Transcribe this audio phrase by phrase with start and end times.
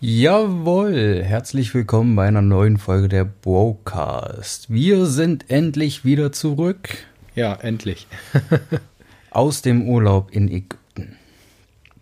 [0.00, 4.70] Jawohl, herzlich willkommen bei einer neuen Folge der Brocast.
[4.70, 6.90] Wir sind endlich wieder zurück
[7.34, 8.06] Ja, endlich.
[9.32, 11.16] aus dem Urlaub in Ägypten.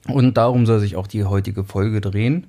[0.09, 2.49] Und darum soll sich auch die heutige Folge drehen.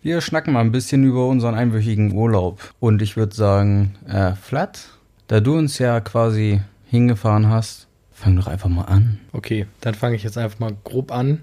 [0.00, 2.72] Wir schnacken mal ein bisschen über unseren einwöchigen Urlaub.
[2.78, 4.90] Und ich würde sagen, äh, Flat,
[5.26, 9.18] da du uns ja quasi hingefahren hast, fang doch einfach mal an.
[9.32, 11.40] Okay, dann fange ich jetzt einfach mal grob an.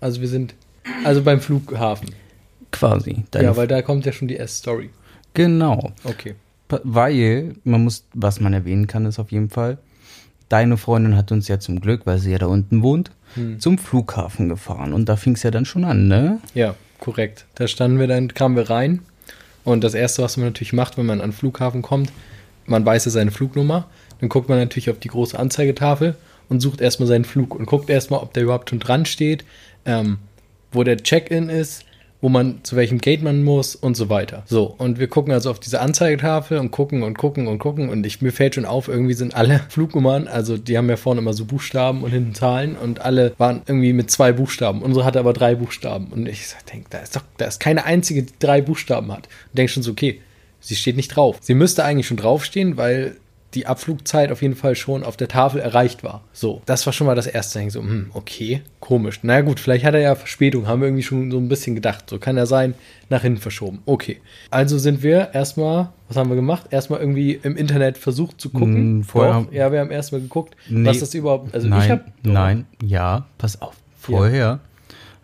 [0.00, 0.54] Also wir sind
[1.04, 2.08] also beim Flughafen.
[2.74, 3.24] Quasi.
[3.30, 4.90] Deine ja, weil da kommt ja schon die S-Story.
[5.32, 5.92] genau.
[6.04, 6.34] Okay.
[6.82, 9.78] Weil, man muss, was man erwähnen kann, ist auf jeden Fall,
[10.48, 13.10] deine Freundin hat uns ja zum Glück, weil sie ja da unten wohnt,
[13.58, 14.92] zum Flughafen gefahren.
[14.92, 16.40] Und da fing es ja dann schon an, ne?
[16.54, 17.46] Ja, korrekt.
[17.56, 19.00] Da standen wir dann, kamen wir rein.
[19.64, 22.12] Und das Erste, was man natürlich macht, wenn man an den Flughafen kommt,
[22.66, 23.86] man weiß ja seine Flugnummer.
[24.20, 26.16] Dann guckt man natürlich auf die große Anzeigetafel
[26.48, 29.44] und sucht erstmal seinen Flug und guckt erstmal, ob der überhaupt schon dran steht,
[29.84, 30.18] ähm,
[30.72, 31.84] wo der Check-in ist,
[32.24, 34.44] wo man zu welchem Gate man muss und so weiter.
[34.46, 38.06] So, und wir gucken also auf diese Anzeigetafel und gucken und gucken und gucken und
[38.06, 41.34] ich, mir fällt schon auf, irgendwie sind alle Flugnummern, also die haben ja vorne immer
[41.34, 44.80] so Buchstaben und hinten Zahlen und alle waren irgendwie mit zwei Buchstaben.
[44.80, 48.22] Unsere hatte aber drei Buchstaben und ich denke, da ist doch, da ist keine einzige,
[48.22, 49.28] die drei Buchstaben hat.
[49.50, 50.22] Und denke schon so, okay,
[50.60, 51.36] sie steht nicht drauf.
[51.42, 53.16] Sie müsste eigentlich schon draufstehen, weil
[53.54, 56.22] die Abflugzeit auf jeden Fall schon auf der Tafel erreicht war.
[56.32, 57.60] So, das war schon mal das erste.
[57.62, 59.20] Ich so, hm, okay, komisch.
[59.22, 62.10] Na gut, vielleicht hat er ja Verspätung, haben wir irgendwie schon so ein bisschen gedacht.
[62.10, 62.74] So kann er sein,
[63.08, 63.80] nach hinten verschoben.
[63.86, 64.20] Okay.
[64.50, 66.66] Also sind wir erstmal, was haben wir gemacht?
[66.70, 68.74] Erstmal irgendwie im Internet versucht zu gucken.
[68.74, 70.88] Hm, vorher- Doch, ja, wir haben erstmal geguckt, Nee.
[70.88, 73.74] was das überhaupt, also nein, ich habe nein, ja, pass auf.
[73.98, 74.60] Vorher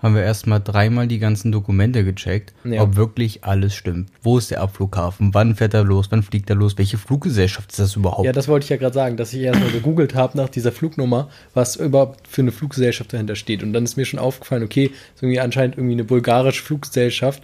[0.02, 2.82] haben wir erstmal dreimal die ganzen Dokumente gecheckt, Ja.
[2.82, 4.08] ob wirklich alles stimmt.
[4.22, 5.34] Wo ist der Abflughafen?
[5.34, 6.06] Wann fährt er los?
[6.10, 6.78] Wann fliegt er los?
[6.78, 8.24] Welche Fluggesellschaft ist das überhaupt?
[8.24, 11.28] Ja, das wollte ich ja gerade sagen, dass ich erstmal gegoogelt habe nach dieser Flugnummer,
[11.54, 13.62] was überhaupt für eine Fluggesellschaft dahinter steht.
[13.62, 17.42] Und dann ist mir schon aufgefallen, okay, ist irgendwie anscheinend irgendwie eine bulgarische Fluggesellschaft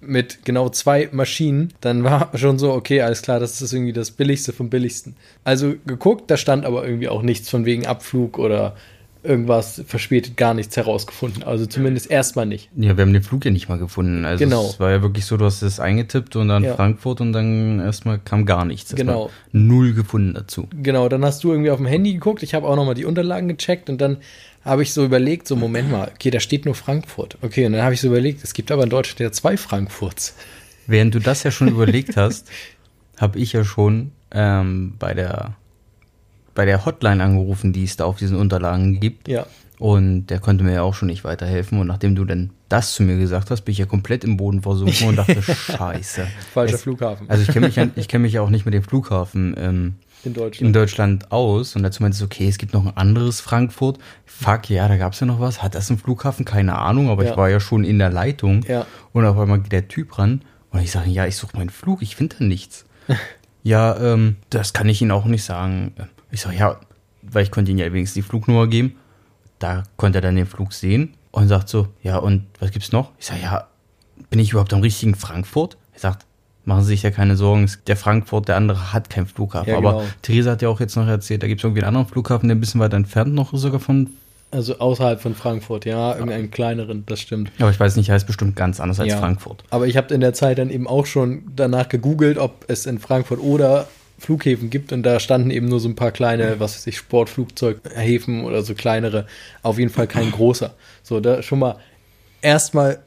[0.00, 1.74] mit genau zwei Maschinen.
[1.82, 5.16] Dann war schon so, okay, alles klar, das ist irgendwie das Billigste vom Billigsten.
[5.44, 8.74] Also geguckt, da stand aber irgendwie auch nichts von wegen Abflug oder
[9.22, 11.42] irgendwas verspätet, gar nichts herausgefunden.
[11.42, 12.70] Also zumindest erstmal nicht.
[12.76, 14.24] Ja, wir haben den Flug ja nicht mal gefunden.
[14.24, 14.64] Also Genau.
[14.66, 16.74] es war ja wirklich so, du hast es eingetippt und dann Ja.
[16.74, 18.92] Frankfurt und dann erstmal kam gar nichts.
[18.92, 19.30] Erstmal Genau.
[19.52, 20.68] Null gefunden dazu.
[20.82, 22.42] Genau, dann hast du irgendwie auf dem Handy geguckt.
[22.42, 24.18] Ich habe auch nochmal die Unterlagen gecheckt und dann
[24.64, 27.38] habe ich so überlegt, so Moment mal, okay, da steht nur Frankfurt.
[27.42, 30.34] Okay, und dann habe ich so überlegt, es gibt aber in Deutschland ja zwei Frankfurts.
[30.86, 32.48] Während du das ja schon überlegt hast,
[33.18, 35.54] habe ich ja schon ähm, bei der
[36.54, 39.28] bei der Hotline angerufen, die es da auf diesen Unterlagen gibt.
[39.28, 39.46] Ja.
[39.78, 41.78] Und der konnte mir ja auch schon nicht weiterhelfen.
[41.80, 44.60] Und nachdem du dann das zu mir gesagt hast, bin ich ja komplett im Boden
[44.60, 46.26] versunken und dachte, scheiße.
[46.52, 48.74] Falscher Es- Flughafen Also ich kenne mich, ja- ich kenn mich ja auch nicht mit
[48.74, 50.76] dem Flughafen ähm, in in Deutschland.
[50.76, 51.76] Deutschland aus.
[51.76, 53.98] Und dazu meinte ich, okay, es gibt noch ein anderes Frankfurt.
[54.26, 55.62] Fuck, ja, da gab es ja noch was.
[55.62, 56.44] Hat das einen Flughafen?
[56.44, 57.30] Keine Ahnung, aber Ja.
[57.30, 58.62] ich war ja schon in der Leitung.
[58.68, 58.84] Ja.
[59.14, 62.02] Und auf einmal geht der Typ ran und ich sage, ja, ich suche meinen Flug,
[62.02, 62.84] ich finde da nichts.
[63.62, 65.92] ja, ähm, das kann ich Ihnen auch nicht sagen.
[66.30, 66.80] Ich sage, ja,
[67.22, 68.96] weil ich konnte Ihnen ja wenigstens die Flugnummer geben.
[69.58, 73.12] Da konnte er dann den Flug sehen und sagt so, ja, und was gibt's noch?
[73.18, 73.66] Ich sage, ja,
[74.30, 75.76] bin ich überhaupt am richtigen Frankfurt?
[75.92, 76.26] Er sagt,
[76.64, 79.70] machen Sie sich ja keine Sorgen, der Frankfurt, der andere hat keinen Flughafen.
[79.70, 80.04] Ja, Aber genau.
[80.22, 82.56] Theresa hat ja auch jetzt noch erzählt, da gibt es irgendwie einen anderen Flughafen, der
[82.56, 84.10] ein bisschen weiter entfernt noch ist sogar von,
[84.50, 87.52] Also außerhalb von Frankfurt, ja, irgendeinen kleineren, das stimmt.
[87.58, 89.18] aber ich weiß nicht, heißt bestimmt ganz anders als ja.
[89.18, 89.64] Frankfurt.
[89.70, 92.98] Aber ich habe in der Zeit dann eben auch schon danach gegoogelt, ob es in
[92.98, 93.88] Frankfurt oder
[94.20, 98.44] Flughäfen gibt und da standen eben nur so ein paar kleine, was weiß ich, Sportflugzeughäfen
[98.44, 99.26] oder so kleinere,
[99.62, 100.74] auf jeden Fall kein großer.
[101.02, 101.76] So, da schon mal
[102.42, 103.00] erstmal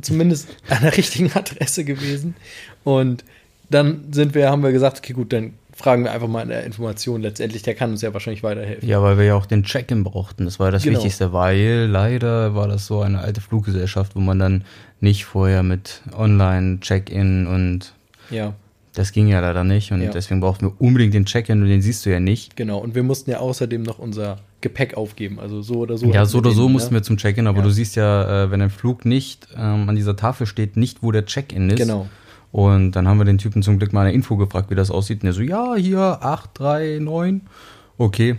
[0.00, 2.34] zumindest an der richtigen Adresse gewesen
[2.82, 3.24] und
[3.70, 6.64] dann sind wir, haben wir gesagt, okay, gut, dann fragen wir einfach mal in der
[6.64, 8.88] Information letztendlich, der kann uns ja wahrscheinlich weiterhelfen.
[8.88, 10.44] Ja, weil wir ja auch den Check-in brauchten.
[10.44, 10.96] Das war das Genau.
[10.98, 14.64] Wichtigste, weil leider war das so eine alte Fluggesellschaft, wo man dann
[15.00, 17.92] nicht vorher mit Online-Check-in und
[18.30, 18.54] Ja,
[18.94, 19.92] das ging ja leider nicht.
[19.92, 20.10] Und Ja.
[20.10, 22.56] deswegen brauchten wir unbedingt den Check-in und den siehst du ja nicht.
[22.56, 22.78] genau.
[22.78, 26.06] Und wir mussten ja außerdem noch unser Gepäck aufgeben, also so oder so.
[26.06, 26.72] Ja, so oder den, so ne?
[26.72, 27.64] mussten wir zum Check-in, aber Ja.
[27.64, 31.12] du siehst ja, äh, wenn ein Flug nicht ähm, an dieser Tafel steht, nicht, wo
[31.12, 31.78] der Check-in ist.
[31.78, 32.08] Genau.
[32.52, 35.22] Und dann haben wir den Typen zum Glück mal eine Info gefragt, wie das aussieht.
[35.22, 37.42] Und er so, ja, hier 839.
[37.98, 38.36] Okay,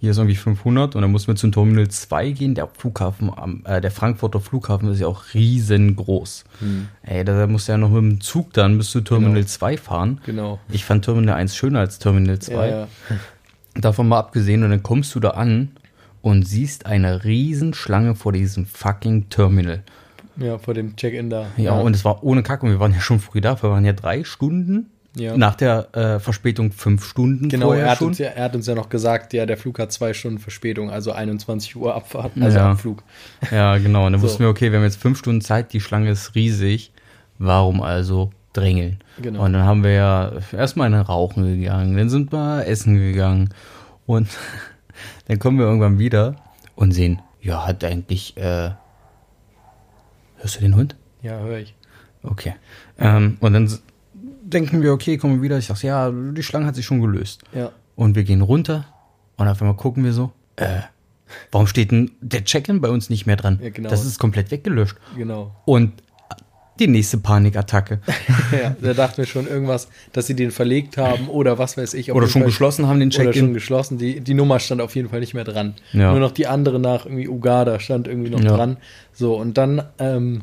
[0.00, 0.96] hier ist irgendwie 500.
[0.96, 2.54] Und dann mussten wir zum Terminal 2 gehen.
[2.54, 6.44] Der Flughafen, am- äh, der Frankfurter Flughafen ist ja auch riesengroß.
[7.02, 9.42] Ey, da musst du ja noch mit dem Zug dann bis zu Terminal Hm.
[9.42, 9.46] Genau.
[9.48, 10.20] 2 fahren.
[10.26, 10.58] Genau.
[10.70, 12.52] Ich fand Terminal 1 schöner als Terminal 2.
[12.54, 12.88] Ja, ja.
[13.74, 14.64] Davon mal abgesehen.
[14.64, 15.70] Und dann kommst du da an
[16.22, 19.82] und siehst eine Riesenschlange vor diesem fucking Terminal.
[20.36, 21.46] ja, vor dem Check-in da.
[21.56, 23.62] Ja, und es war ohne Kack und wir waren ja schon früh da.
[23.62, 24.90] Wir waren ja drei Stunden.
[25.16, 25.36] Ja.
[25.36, 28.76] Nach der äh, Verspätung fünf Stunden Genau, er hat, uns ja, er hat uns ja
[28.76, 32.70] noch gesagt, ja, der Flug hat zwei Stunden Verspätung, also 21 Uhr Abfahrt, also Ja.
[32.70, 33.02] Abflug.
[33.50, 34.06] Ja, genau.
[34.06, 34.28] Und dann So.
[34.28, 36.92] wussten wir, okay, wir haben jetzt fünf Stunden Zeit, die Schlange ist riesig.
[37.38, 38.98] Warum also drängeln?
[39.20, 39.44] Genau.
[39.44, 43.48] Und dann haben wir ja erstmal in den Rauchen gegangen, dann sind wir essen gegangen
[44.06, 44.28] und
[45.26, 46.36] dann kommen wir irgendwann wieder
[46.76, 48.70] und sehen, ja, hat eigentlich, äh,
[50.36, 50.94] hörst du den Hund?
[51.22, 51.74] Ja, höre ich.
[52.22, 52.54] Okay.
[52.98, 53.78] Ähm, und dann
[54.52, 55.58] denken wir, okay, kommen wir wieder.
[55.58, 57.42] Ich sag, ja, die Schlange hat sich schon gelöst.
[57.54, 57.70] Ja.
[57.96, 58.86] Und wir gehen runter
[59.36, 60.80] und auf einmal gucken wir so, äh,
[61.50, 63.58] warum steht denn der Check-in bei uns nicht mehr dran?
[63.62, 63.88] Ja, genau.
[63.90, 64.96] Das ist komplett weggelöscht.
[65.16, 65.54] Genau.
[65.64, 65.92] Und
[66.78, 68.00] die nächste Panikattacke.
[68.62, 72.10] ja, da dachten wir schon irgendwas, dass sie den verlegt haben oder was weiß ich.
[72.10, 73.52] Oder schon Fall- geschlossen haben den Oder schon Check-in.
[73.54, 73.98] geschlossen.
[73.98, 75.74] Die, die Nummer stand auf jeden Fall nicht mehr dran.
[75.92, 76.10] Ja.
[76.12, 78.56] Nur noch die andere nach irgendwie Uganda stand irgendwie noch Ja.
[78.56, 78.78] dran.
[79.12, 80.40] So, und dann ähm,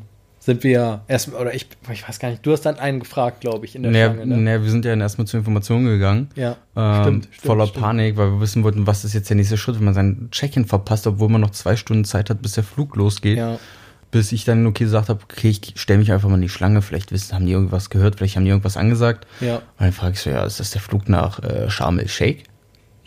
[0.48, 3.66] sind wir erst, oder ich, ich weiß gar nicht, du hast dann einen gefragt, glaube
[3.66, 4.38] ich, in der Naja, Schlange, ne?
[4.38, 6.30] naja, wir sind ja dann erstmal zur Information gegangen.
[6.36, 7.84] Ja, Ähm, stimmt, voller stimmt.
[7.84, 10.66] Panik, weil wir wissen wollten, was ist jetzt der nächste Schritt, wenn man seinen Check-in
[10.66, 13.38] verpasst, obwohl man noch zwei Stunden Zeit hat, bis der Flug losgeht.
[13.38, 13.60] Ja,
[14.10, 16.82] Bis ich dann okay gesagt habe, okay, ich stelle mich einfach mal in die Schlange,
[16.82, 19.28] vielleicht wissen, haben die irgendwas gehört, vielleicht haben die irgendwas angesagt.
[19.42, 19.58] ja.
[19.58, 22.44] Und dann frage ich so, ja, ist das der Flug nach äh, Sharm el Sheikh?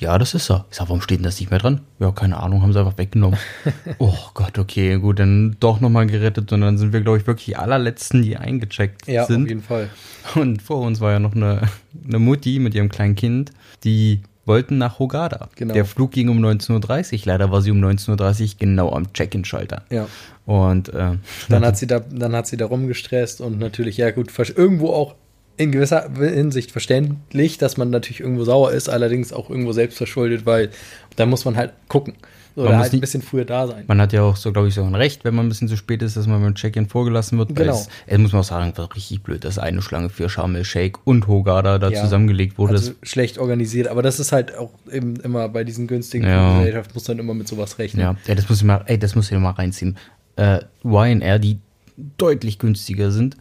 [0.01, 0.65] Ja, das ist er.
[0.71, 1.83] Ich sag, warum steht denn das nicht mehr dran?
[1.99, 3.39] Ja, keine Ahnung, haben sie einfach weggenommen.
[3.99, 7.45] oh Gott, okay, gut, dann doch nochmal gerettet und dann sind wir, glaube ich, wirklich
[7.47, 9.49] die allerletzten, die eingecheckt Ja, auf sind.
[9.49, 9.91] jeden Fall.
[10.35, 11.69] Und vor uns war ja noch eine,
[12.07, 13.51] eine Mutti mit ihrem kleinen Kind,
[13.85, 15.49] die wollten nach Hogada.
[15.55, 15.75] Genau.
[15.75, 17.21] Der Flug ging um 19.30 Uhr.
[17.27, 19.83] Leider war sie um 19.30 Uhr genau am Check-in-Schalter.
[19.91, 20.09] Ja.
[20.47, 21.19] Und äh,
[21.51, 25.15] Dann hat sie da, dann hat sie da rumgestresst und natürlich, ja gut, irgendwo auch
[25.57, 30.47] in gewisser Hinsicht verständlich, dass man natürlich irgendwo sauer ist, allerdings auch irgendwo selbst verschuldet,
[30.47, 30.71] weil
[31.17, 32.15] da muss man halt gucken.
[32.57, 33.85] Oder Man muss halt ein bisschen früher da sein.
[33.87, 35.77] man hat ja auch so, glaube ich, so ein Recht, wenn man ein bisschen zu
[35.77, 37.51] spät ist, dass man beim Check-in vorgelassen wird.
[37.51, 37.77] weil Genau.
[37.77, 40.65] Es, es muss man auch sagen, war richtig blöd, dass eine Schlange für Sharm el
[40.65, 42.03] Sheikh und Hogada da Ja.
[42.03, 42.73] zusammengelegt wurde.
[42.73, 46.59] Also schlecht organisiert, aber das ist halt auch eben immer bei diesen günstigen Ja.
[46.59, 48.03] Gesellschaften muss man immer mit sowas rechnen.
[48.03, 49.97] Ja, ja, das muss ich mal, ey, das muss ich mal reinziehen.
[50.37, 51.59] Äh, Ryanair, die
[52.19, 53.37] deutlich günstiger sind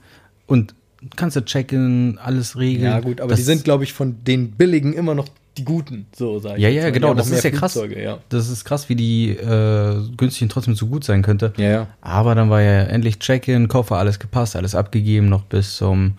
[0.46, 0.76] und
[1.16, 2.86] kannst du checken, alles regeln.
[2.86, 6.06] Ja, gut, aber das, die sind, glaube ich, von den billigen immer noch die guten,
[6.16, 6.64] so sage ich.
[6.64, 6.92] Ja, ja, mal.
[6.92, 7.80] Genau, das ist ja krass.
[7.96, 8.20] Ja.
[8.30, 11.54] Das ist krass, wie die äh, günstigen trotzdem so gut sein könnte.
[11.58, 11.88] Ja, ja.
[12.02, 16.14] Aber dann war ja endlich Check-in, Koffer, alles gepasst, alles abgegeben, noch bis zum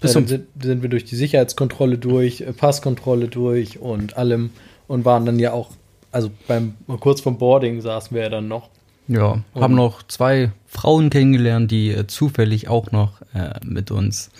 [0.00, 4.16] bis ja, dann zum sind, sind wir durch die Sicherheitskontrolle durch, äh, Passkontrolle durch und
[4.16, 4.50] allem
[4.86, 5.70] und waren dann ja auch,
[6.12, 8.70] also beim kurz vom Boarding saßen wir ja dann noch.
[9.08, 14.30] Ja, haben noch zwei Frauen kennengelernt, die äh, zufällig auch noch äh, mit uns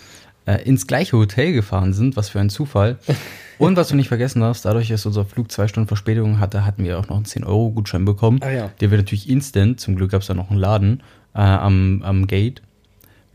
[0.47, 2.17] äh, ins gleiche Hotel gefahren sind.
[2.17, 2.99] Was für ein Zufall.
[3.59, 6.85] Und was du nicht vergessen darfst, dadurch, dass unser Flug zwei Stunden Verspätung hatte, hatten
[6.85, 8.39] wir auch noch einen 10-Euro-Gutschein bekommen.
[8.43, 8.71] Ah ja.
[8.81, 11.03] Der wird natürlich instant, zum Glück gab es da noch einen Laden
[11.35, 12.63] äh, am, am Gate,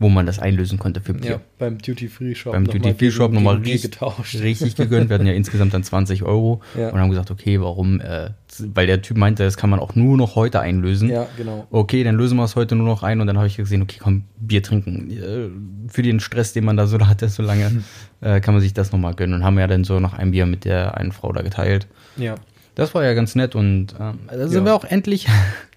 [0.04, 1.30] wo man das einlösen konnte für Bier.
[1.30, 2.52] Ja, beim Duty Free Shop.
[2.52, 4.34] Beim Duty Free Shop nochmal richtig, getauscht.
[4.42, 5.08] richtig gegönnt.
[5.08, 6.90] Wir hatten ja insgesamt dann 20 Euro Ja.
[6.90, 8.02] und haben gesagt, okay, warum?
[8.02, 8.28] Äh,
[8.74, 11.08] weil der Typ meinte, das kann man auch nur noch heute einlösen.
[11.08, 11.66] Ja, genau.
[11.70, 13.96] Okay, dann lösen wir es heute nur noch ein und dann habe ich gesehen, okay,
[13.98, 15.10] komm, Bier trinken.
[15.10, 17.84] Äh, Für den Stress, den man da so hatte, so lange, Hm.
[18.20, 19.36] äh, kann man sich das nochmal gönnen.
[19.36, 21.86] Und haben ja dann so noch ein Bier mit der einen Frau da geteilt.
[22.18, 22.34] Ja.
[22.74, 24.64] Das war ja ganz nett und ähm, da sind Ja.
[24.66, 25.28] wir auch endlich.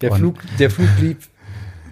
[0.02, 1.30] Der Flug, der Flug lief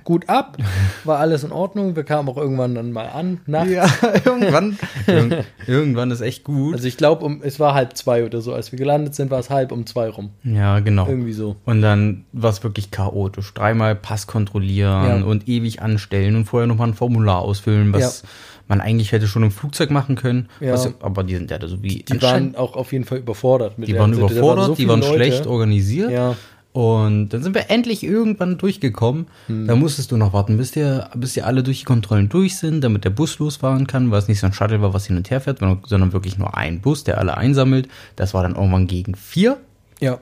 [0.07, 0.57] gut ab,
[1.05, 1.95] war alles in Ordnung.
[1.97, 3.71] Wir kamen auch irgendwann dann mal an, nachts.
[3.71, 3.87] Ja,
[4.25, 4.79] irgendwann.
[5.07, 6.75] irg irgendwann ist echt gut.
[6.77, 8.55] Also ich glaube, um, es war halb zwei oder so.
[8.55, 10.31] Als wir gelandet sind, war es halb um zwei rum.
[10.45, 11.07] ja, genau.
[11.07, 11.57] Irgendwie so.
[11.67, 13.53] Und dann war es wirklich chaotisch.
[13.53, 15.25] Dreimal Pass kontrollieren Ja.
[15.27, 18.29] und ewig anstellen und vorher nochmal ein Formular ausfüllen, was Ja.
[18.69, 20.49] man eigentlich hätte schon im Flugzeug machen können.
[20.61, 20.73] Ja.
[20.73, 23.79] Was, aber die sind ja da so wie Die waren auch auf jeden Fall überfordert.
[23.79, 25.15] Mit Die der- waren da waren überfordert, so die waren Leute.
[25.15, 26.11] schlecht organisiert.
[26.13, 26.37] Ja,
[26.77, 29.29] Und dann sind wir endlich irgendwann durchgekommen.
[29.47, 29.67] Hm.
[29.67, 32.83] Da musstest du noch warten, bis die, bis die alle durch die Kontrollen durch sind,
[32.83, 35.31] damit der Bus losfahren kann, weil es nicht so ein Shuttle war, was hin und
[35.31, 37.89] her fährt, sondern wirklich nur ein Bus, der alle einsammelt.
[38.17, 39.57] Das war dann irgendwann gegen vier.
[40.01, 40.19] ja.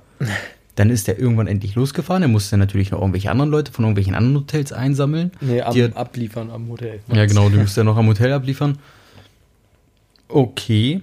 [0.76, 2.23] Dann ist der irgendwann endlich losgefahren.
[2.23, 5.30] Er musste natürlich noch irgendwelche anderen Leute von irgendwelchen anderen Hotels einsammeln.
[5.40, 6.99] Nee, am, Die- abliefern am Hotel.
[7.12, 8.78] ja, genau, die musste er noch am Hotel abliefern.
[10.28, 11.00] Okay.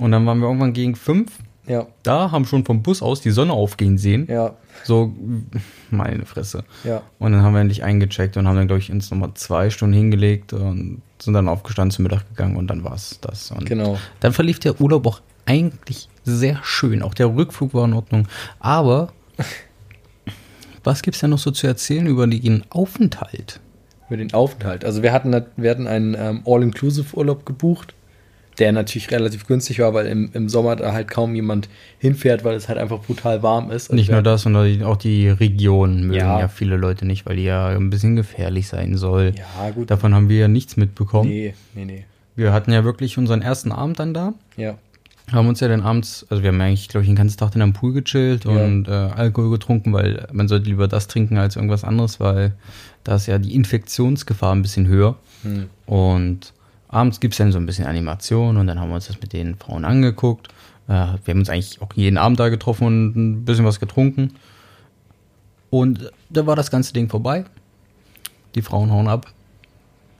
[0.00, 1.32] Und dann waren wir irgendwann gegen fünf.
[1.66, 4.26] Ja, Da haben schon vom Bus aus die Sonne aufgehen sehen.
[4.30, 5.12] ja, So,
[5.90, 6.64] meine Fresse.
[6.84, 7.02] ja.
[7.18, 9.94] Und dann haben wir endlich eingecheckt und haben dann, glaube ich, uns nochmal zwei Stunden
[9.94, 13.50] hingelegt und sind dann aufgestanden zum Mittag gegangen und dann war es das.
[13.50, 13.98] Und Genau.
[14.20, 17.02] Dann verlief der Urlaub auch eigentlich sehr schön.
[17.02, 18.28] Auch der Rückflug war in Ordnung.
[18.60, 19.12] Aber
[20.84, 23.60] was gibt es denn noch so zu erzählen über den Aufenthalt?
[24.08, 24.84] Über den Aufenthalt.
[24.84, 27.94] Also wir hatten, wir hatten einen ähm, All-Inclusive-Urlaub gebucht,
[28.58, 32.56] der natürlich relativ günstig war, weil im, im Sommer da halt kaum jemand hinfährt, weil
[32.56, 33.90] es halt einfach brutal warm ist.
[33.90, 36.40] Also Nicht nur das, sondern auch die Region mögen ja.
[36.40, 36.48] Ja.
[36.48, 39.32] viele Leute nicht, weil die ja ein bisschen gefährlich sein soll.
[39.36, 39.90] Ja, gut.
[39.90, 41.28] Davon haben wir ja nichts mitbekommen.
[41.30, 42.04] Nee, nee, nee.
[42.36, 44.34] Wir hatten ja wirklich unseren ersten Abend dann da.
[44.56, 44.76] Ja.
[45.32, 47.62] haben uns ja dann abends, also wir haben eigentlich, glaube ich, den ganzen Tag dann
[47.62, 48.50] am Pool gechillt Ja.
[48.50, 52.54] und äh, Alkohol getrunken, weil man sollte lieber das trinken als irgendwas anderes, weil
[53.04, 55.16] da ist ja die Infektionsgefahr ein bisschen höher.
[55.42, 55.66] Hm.
[55.86, 56.52] Und
[56.88, 59.32] abends gibt es dann so ein bisschen Animation und dann haben wir uns das mit
[59.32, 60.48] den Frauen angeguckt.
[60.88, 60.92] Äh,
[61.24, 64.34] wir haben uns eigentlich auch jeden Abend da getroffen und ein bisschen was getrunken.
[65.70, 67.44] Und da war das ganze Ding vorbei.
[68.54, 69.26] Die Frauen hauen ab.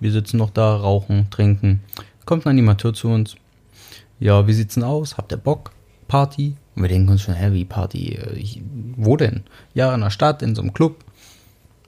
[0.00, 1.80] Wir sitzen noch da, rauchen, trinken.
[2.25, 3.37] Kommt ein Animateur zu uns.
[4.20, 5.16] Ja, wie sieht's denn aus?
[5.16, 5.72] Habt ihr Bock?
[6.06, 6.54] Party?
[6.75, 8.14] Und wir denken uns schon, hä, wie Party?
[8.14, 8.60] Äh,
[8.96, 9.44] wo denn?
[9.75, 11.04] Ja, in der Stadt, in so einem Club.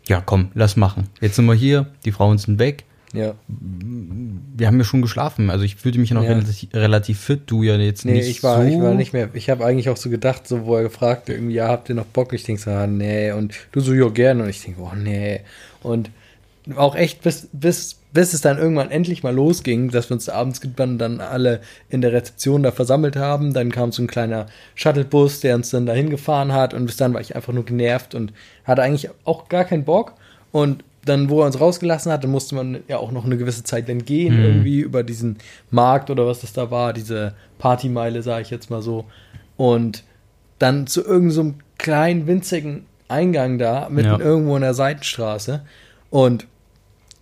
[0.08, 1.08] Ja, komm, lass machen.
[1.20, 2.84] Jetzt sind wir hier, die Frauen sind weg.
[3.12, 3.34] Ja.
[3.48, 5.50] Wir haben ja schon geschlafen.
[5.50, 6.30] Also ich fühlte mich ja noch Ja.
[6.30, 7.42] relativ, relativ fit.
[7.46, 8.68] Du ja jetzt Nee, nicht ich war, so.
[8.68, 9.28] ich war nicht mehr.
[9.34, 12.06] Ich habe eigentlich auch so gedacht, so wo er gefragt, irgendwie, ja, habt ihr noch
[12.06, 12.32] Bock?
[12.32, 13.32] Ich denke so, ah, nee.
[13.32, 14.44] Und du so, ja, gerne.
[14.44, 15.40] Und ich denke, oh, nee.
[15.82, 16.10] Und
[16.76, 20.60] auch echt, bis, bis, bis es dann irgendwann endlich mal losging, dass wir uns abends
[20.76, 23.54] dann alle in der Rezeption da versammelt haben.
[23.54, 26.74] Dann kam so ein kleiner Shuttlebus, der uns dann dahin gefahren hat.
[26.74, 28.32] Und bis dann war ich einfach nur genervt und
[28.64, 30.14] hatte eigentlich auch gar keinen Bock.
[30.52, 33.64] Und dann, wo er uns rausgelassen hat, dann musste man ja auch noch eine gewisse
[33.64, 34.42] Zeit dann gehen, Mhm.
[34.44, 35.38] irgendwie über diesen
[35.70, 39.06] Markt oder was das da war, diese Partymeile, sage ich jetzt mal so.
[39.56, 40.04] Und
[40.58, 44.18] dann zu irgendeinem so einem kleinen, winzigen Eingang da, mitten Ja.
[44.18, 45.62] irgendwo in der Seitenstraße.
[46.10, 46.46] Und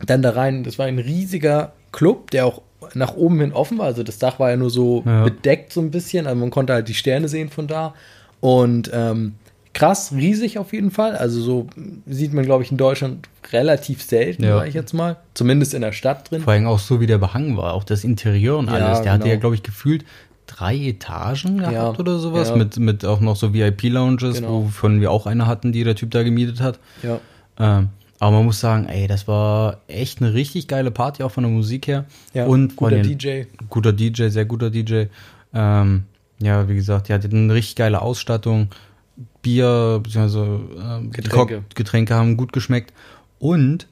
[0.04, 2.62] dann da rein, das war ein riesiger Club, der auch
[2.94, 3.86] nach oben hin offen war.
[3.86, 5.24] Also das Dach war ja nur so Ja.
[5.24, 7.94] bedeckt so ein bisschen, also man konnte halt die Sterne sehen von da.
[8.40, 9.34] Und ähm,
[9.72, 11.16] krass, riesig auf jeden Fall.
[11.16, 11.66] Also so
[12.06, 14.56] sieht man, glaube ich, in Deutschland relativ selten, Ja.
[14.58, 15.16] sage ich jetzt mal.
[15.34, 16.42] Zumindest in der Stadt drin.
[16.42, 17.74] Vor allem auch so, wie der behangen war.
[17.74, 19.02] Auch das Interieur und Ja, alles.
[19.02, 19.34] Der hatte genau.
[19.34, 20.04] ja, glaube ich, gefühlt
[20.46, 22.54] drei Etagen gehabt Ja, oder sowas.
[22.54, 24.64] Mit, mit auch noch so VIP-Lounges, Genau.
[24.64, 26.78] wovon wir auch eine hatten, die der Typ da gemietet hat.
[27.02, 27.20] Ja.
[27.58, 31.44] Ähm, aber man muss sagen, ey, das war echt eine richtig geile Party, auch von
[31.44, 32.04] der Musik her.
[32.34, 33.42] Ja, und guter den- DJ.
[33.68, 35.04] Guter DJ, sehr guter DJ.
[35.54, 36.04] Ähm,
[36.40, 38.68] ja, wie gesagt, die hatte eine richtig geile Ausstattung.
[39.42, 41.64] Bier, beziehungsweise ähm, Getränke.
[41.74, 42.92] Getränke haben gut geschmeckt.
[43.38, 43.86] Und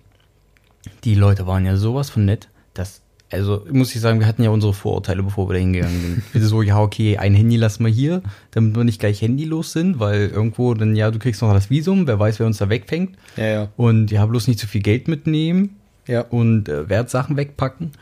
[1.04, 3.00] die Leute waren ja sowas von nett, dass,
[3.30, 6.22] also muss ich sagen, wir hatten ja unsere Vorurteile, bevor wir da hingegangen sind.
[6.34, 8.22] Wir so, ja, okay, ein Handy lassen wir hier,
[8.52, 12.06] damit wir nicht gleich handylos sind, weil irgendwo dann, ja, du kriegst noch das Visum,
[12.06, 13.16] wer weiß, wer uns da wegfängt.
[13.36, 13.68] Ja, ja.
[13.76, 15.76] Und ja, bloß nicht zu viel Geld mitnehmen
[16.06, 16.22] Ja.
[16.22, 17.92] und äh, Wertsachen wegpacken.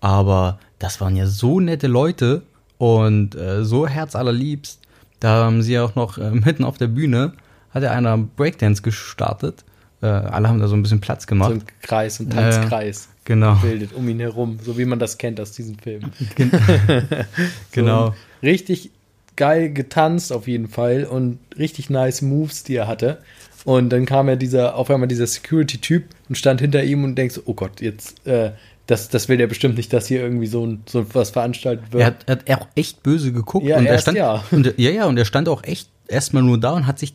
[0.00, 2.42] Aber das waren ja so nette Leute
[2.78, 4.80] und äh, so herzallerliebst.
[5.20, 7.32] Da haben sie ja auch noch äh, mitten auf der Bühne,
[7.70, 9.64] hat ja einer Breakdance gestartet.
[10.02, 11.52] Äh, alle haben da so ein bisschen Platz So gemacht.
[11.52, 12.30] ein Kreis, ein.
[12.30, 13.54] Tanzkreis genau.
[13.56, 16.02] bildet um ihn herum, so wie man das kennt aus diesem Film.
[17.72, 18.08] Genau.
[18.08, 18.90] So, richtig
[19.36, 23.18] geil getanzt auf jeden Fall und richtig nice Moves, die er hatte.
[23.64, 27.40] Und dann kam ja dieser, auf einmal dieser Security-Typ und stand hinter ihm und denkst,
[27.46, 28.52] oh Gott, jetzt, äh,
[28.86, 32.02] das, das will der bestimmt nicht, dass hier irgendwie so, ein, so was veranstaltet wird.
[32.02, 33.66] Er hat, er hat auch echt böse geguckt.
[33.66, 34.44] Ja, und er stand, ja.
[34.50, 37.14] Und, ja, ja, und er stand auch echt erstmal nur da und hat sich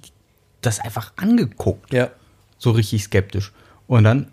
[0.62, 1.94] das einfach angeguckt.
[1.94, 2.10] ja,
[2.58, 3.54] so richtig skeptisch.
[3.88, 4.28] Und dann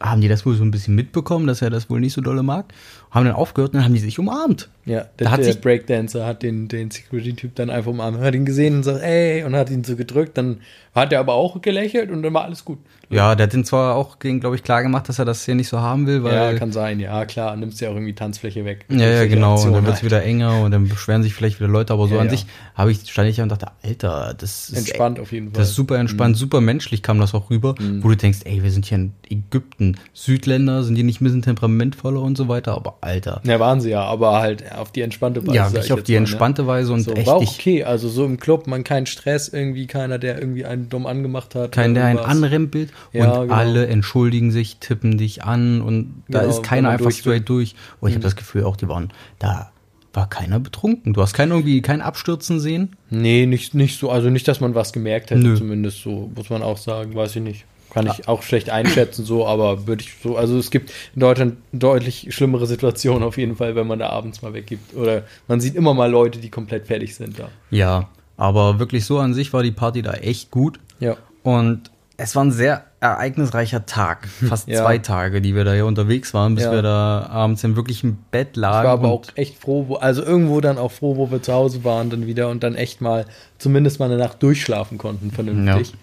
[0.00, 2.42] haben die das wohl so ein bisschen mitbekommen, dass er das wohl nicht so dolle
[2.42, 2.72] mag,
[3.10, 4.68] haben dann aufgehört und dann haben die sich umarmt.
[4.84, 5.00] ja.
[5.00, 8.44] Da Der, hat der sich- Breakdancer hat den, den Security-Typ dann einfach umarmt, hat ihn
[8.44, 10.36] gesehen und sagt, ey, und hat ihn so gedrückt.
[10.36, 10.58] Dann
[10.94, 12.78] hat er aber auch gelächelt und dann war alles gut.
[13.08, 15.68] Ja, der hat den zwar auch, glaube ich, klar gemacht, dass er das hier nicht
[15.68, 16.34] so haben will, weil.
[16.34, 18.84] ja, kann sein, ja, klar, nimmst ja auch irgendwie Tanzfläche weg.
[18.90, 19.54] ja, ja, genau.
[19.62, 20.04] Und dann wird es halt.
[20.04, 22.32] wieder enger und dann beschweren sich vielleicht wieder Leute, aber so Ja, an ja.
[22.32, 25.60] sich habe ich, stand ich da und dachte, Alter, das ist Entspannt auf jeden Fall.
[25.60, 28.70] Das ist super entspannt, super menschlich kam das auch rüber, wo du denkst, ey, wir
[28.72, 29.96] sind hier in Ägypten.
[30.12, 33.40] Südländer sind die nicht ein bisschen temperamentvoller und so weiter, aber Alter.
[33.44, 35.56] Ja, waren sie ja, aber halt auf die entspannte Weise.
[35.56, 36.26] Ja, ich auf die mal, ne?
[36.26, 39.06] entspannte Weise und So, echt war auch nicht okay, also so im Club, man keinen
[39.06, 41.72] Stress, irgendwie keiner, der irgendwie einen dumm angemacht hat.
[41.72, 43.54] kein, der einen anrempelt und Ja, genau.
[43.54, 47.16] alle entschuldigen sich, tippen dich an und da Genau, ist keiner einfach durch.
[47.16, 47.20] Mhm.
[47.20, 47.74] straight durch.
[48.00, 49.70] Und ich habe das Gefühl auch, die waren, da
[50.12, 51.12] war keiner betrunken.
[51.12, 52.96] Du hast keinen irgendwie kein Abstürzen sehen.
[53.10, 55.56] Nee, nicht, nicht so, also nicht, dass man was gemerkt hätte, Nö.
[55.56, 57.64] zumindest so, muss man auch sagen, weiß ich nicht.
[57.96, 61.56] Kann ich auch schlecht einschätzen, so, aber würde ich so, also es gibt in Deutschland
[61.72, 64.94] deutlich schlimmere Situationen auf jeden Fall, wenn man da abends mal weggibt.
[64.94, 67.48] Oder man sieht immer mal Leute, die komplett fertig sind da.
[67.70, 70.78] Ja, aber wirklich so an sich war die Party da echt gut.
[71.00, 71.16] Ja.
[71.42, 74.26] Und es war ein sehr ereignisreicher Tag.
[74.48, 74.82] Fast Ja.
[74.82, 76.72] zwei Tage, die wir da hier unterwegs waren, bis Ja.
[76.72, 78.78] wir da abends im wirklichen Bett lagen.
[78.80, 81.52] Ich war aber auch echt froh, wo, also irgendwo dann auch froh, wo wir zu
[81.52, 83.24] Hause waren dann wieder und dann echt mal
[83.58, 85.94] zumindest mal eine Nacht durchschlafen konnten, vernünftig.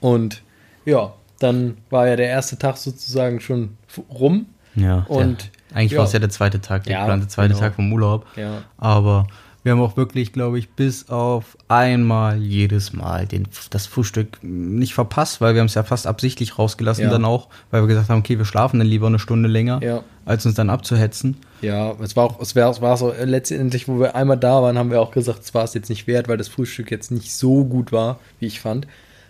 [0.00, 0.42] Und
[0.84, 1.12] ja,
[1.42, 3.76] dann war ja der erste Tag sozusagen schon
[4.10, 4.46] rum.
[4.74, 5.98] Ja, Und der, eigentlich ja.
[5.98, 7.60] war es ja der zweite Tag, der Ja, geplante zweite genau.
[7.60, 8.26] Tag vom Urlaub.
[8.36, 8.62] Ja.
[8.78, 9.26] Aber
[9.64, 14.92] Wir haben auch wirklich, glaube ich, bis auf einmal jedes Mal den, das Frühstück nicht
[14.92, 17.10] verpasst, weil wir haben es ja fast absichtlich rausgelassen Ja.
[17.10, 20.02] dann auch, weil wir gesagt haben, okay, wir schlafen dann lieber eine Stunde länger, Ja.
[20.24, 21.36] als uns dann abzuhetzen.
[21.60, 24.62] Ja, es war auch, es war, es war so, äh, letztendlich, wo wir einmal da
[24.62, 27.12] waren, haben wir auch gesagt, es war es jetzt nicht wert, weil das Frühstück jetzt
[27.12, 28.88] nicht so gut war, wie ich fand.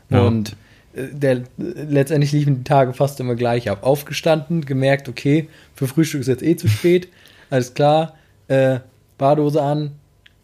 [0.08, 0.56] Und
[0.94, 3.82] der, letztendlich liefen die Tage fast immer gleich ab.
[3.82, 7.08] Aufgestanden, gemerkt, okay, für Frühstück ist jetzt eh zu spät,
[7.50, 8.14] alles klar,
[8.48, 8.80] äh,
[9.18, 9.92] Badehose an,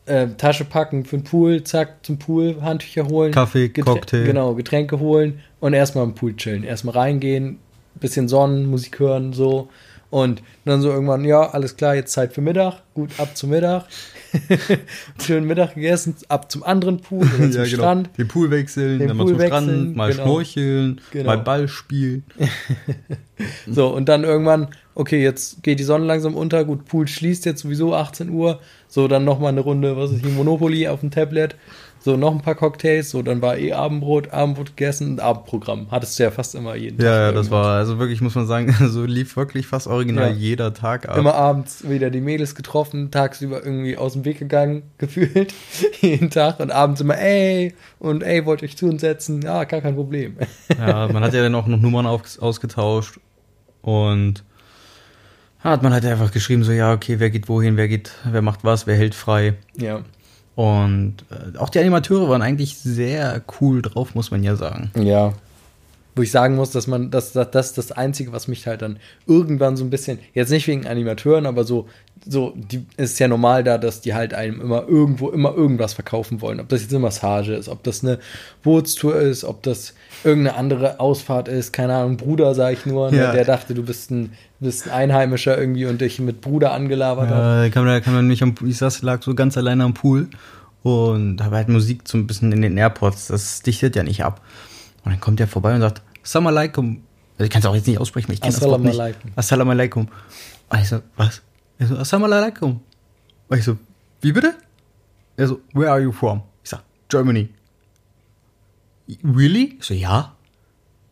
[0.07, 3.33] äh, Tasche packen für den Pool, zack, zum Pool, Handtücher holen.
[3.33, 4.25] Kaffee, Cocktail.
[4.25, 6.65] Genau, Getränke holen und erstmal im Pool chillen.
[6.65, 7.59] Erstmal reingehen,
[7.95, 9.69] bisschen Sonnen, Musik hören, so.
[10.11, 12.83] Und dann so irgendwann, ja, alles klar, jetzt Zeit für Mittag.
[12.95, 13.85] Gut, ab zum Mittag.
[15.23, 18.11] Schönen Mittag gegessen, ab zum anderen Pool oder zum Strand.
[18.17, 20.23] Den Pool wechseln, Den dann mal Pool zum Strand, mal genau.
[20.25, 21.27] schnorcheln, Genau.
[21.27, 22.25] mal Ball spielen.
[23.71, 27.63] So, und dann irgendwann, okay, jetzt geht die Sonne langsam unter, gut, Pool schließt jetzt
[27.63, 28.59] sowieso 18 Uhr.
[28.89, 31.55] So, dann nochmal eine Runde, was ist hier, Monopoly auf dem Tablet.
[32.01, 35.89] So, noch ein paar Cocktails, so, dann war eh Abendbrot, Abendbrot gegessen Abendprogramm.
[35.91, 37.51] Hattest du ja fast immer jeden Ja, ja, das irgendwas.
[37.51, 40.35] war, also wirklich, muss man sagen, so lief wirklich fast original Ja.
[40.37, 41.17] jeder Tag ab.
[41.19, 45.53] Immer abends wieder die Mädels getroffen, tagsüber irgendwie aus dem Weg gegangen, gefühlt,
[46.01, 49.43] jeden Tag und abends immer, ey, und ey, wollt ihr euch zu uns setzen?
[49.43, 50.37] Ja, gar kein Problem.
[50.79, 53.19] Ja, man hat ja dann auch noch Nummern auf, ausgetauscht
[53.83, 54.45] und
[55.61, 58.63] hat man halt einfach geschrieben, so, ja, okay, wer geht wohin, wer geht, wer macht
[58.63, 59.55] was, wer hält frei.
[59.77, 60.03] Ja.
[60.59, 64.91] Und äh, auch die Animateure waren eigentlich sehr cool drauf, muss man ja sagen.
[65.01, 65.33] Ja.
[66.17, 68.99] Wo ich sagen muss, dass man, dass das, das das Einzige, was mich halt dann
[69.29, 71.87] irgendwann so ein bisschen, jetzt nicht wegen Animateuren, aber so,
[72.27, 75.95] so, die es ist ja normal da, dass die halt einem immer irgendwo immer irgendwas
[75.95, 76.61] verkaufen wollen.
[76.61, 78.19] Ob das jetzt eine Massage ist, ob das eine
[78.63, 79.95] Bootstour ist, ob das
[80.25, 83.29] irgendeine andere Ausfahrt ist, keine Ahnung, Bruder, sag ich nur, Ja.
[83.29, 87.29] ne, der dachte, du bist ein, bist ein Einheimischer irgendwie und dich mit Bruder angelabert
[87.29, 87.37] hat.
[87.37, 89.95] Ja, da kam, da kam man nicht am ich saß, lag so ganz alleine am
[89.95, 90.29] Pool
[90.83, 94.41] und habe halt Musik so ein bisschen in den Airpods, das dichtet ja nicht ab.
[95.05, 97.03] Und dann kommt der vorbei und sagt, Assalamu alaikum.
[97.39, 99.01] Also ich kann es auch jetzt nicht aussprechen, ich kenne das Wort Assalamu nicht.
[99.01, 99.31] alaikum.
[99.37, 100.09] Assalamu alaikum.
[100.71, 101.41] Und ich so, was?
[101.79, 102.81] Er so, Assalamu alaikum.
[103.55, 103.77] Ich so,
[104.21, 104.55] wie bitte?
[105.37, 106.43] Er so, where are you from?
[106.63, 107.49] Ich sag, Germany.
[109.23, 109.77] Really?
[109.79, 110.35] Ich so, ja.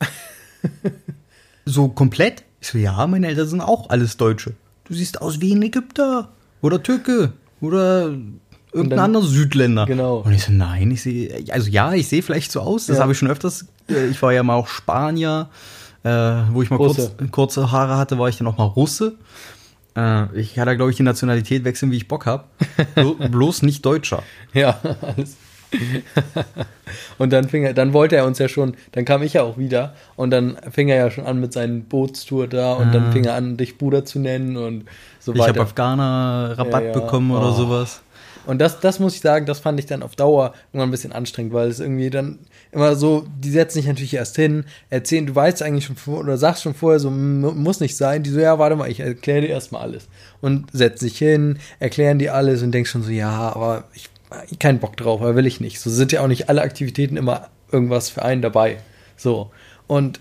[1.65, 2.45] so komplett?
[2.61, 4.55] Ich so, ja, meine Eltern sind auch alles Deutsche.
[4.85, 6.29] Du siehst aus wie ein Ägypter
[6.61, 8.13] oder Türke oder
[8.73, 9.87] irgendein anderer Südländer.
[9.87, 10.19] Genau.
[10.19, 12.87] Und ich so, nein, ich sehe, also ja, ich sehe vielleicht so aus.
[12.87, 13.03] Das Ja.
[13.03, 13.67] habe ich schon öfters.
[13.89, 15.49] äh, Ich war ja mal auch Spanier,
[16.03, 19.15] äh, wo ich mal kurz, kurze Haare hatte, war ich dann auch mal Russe.
[19.97, 22.45] Äh, ich kann da, glaube ich, die Nationalität wechseln, wie ich Bock habe.
[22.95, 24.23] Blo bloß nicht Deutscher.
[24.53, 25.37] Ja, alles.
[27.19, 29.59] und dann fing er, dann wollte er uns ja schon, dann kam ich ja auch
[29.59, 33.25] wieder und dann fing er ja schon an mit seinen Bootstour da und dann fing
[33.25, 34.85] er an, dich Bruder zu nennen und
[35.19, 35.63] so Ich habe weiter.
[35.63, 36.93] Afghaner-Rabatt Ja, ja.
[36.93, 37.53] bekommen oder Oh.
[37.53, 38.01] sowas.
[38.47, 41.13] Und das, das muss ich sagen, das fand ich dann auf Dauer irgendwann ein bisschen
[41.13, 42.39] anstrengend, weil es irgendwie dann
[42.77, 46.37] immer so, die setzen sich natürlich erst hin, erzählen, du weißt eigentlich schon vor, oder
[46.37, 48.23] sagst schon vorher so, mu- muss nicht sein.
[48.23, 50.09] Die so, ja, warte mal, ich erkläre dir erstmal alles.
[50.43, 54.09] Und setzen sich hin, erklären dir alles und denkst schon so, ja, aber ich,
[54.51, 55.81] ich keinen Bock drauf, aber will ich nicht.
[55.81, 58.77] So sind ja auch nicht alle Aktivitäten immer irgendwas für einen dabei.
[59.17, 59.51] So.
[59.87, 60.21] Und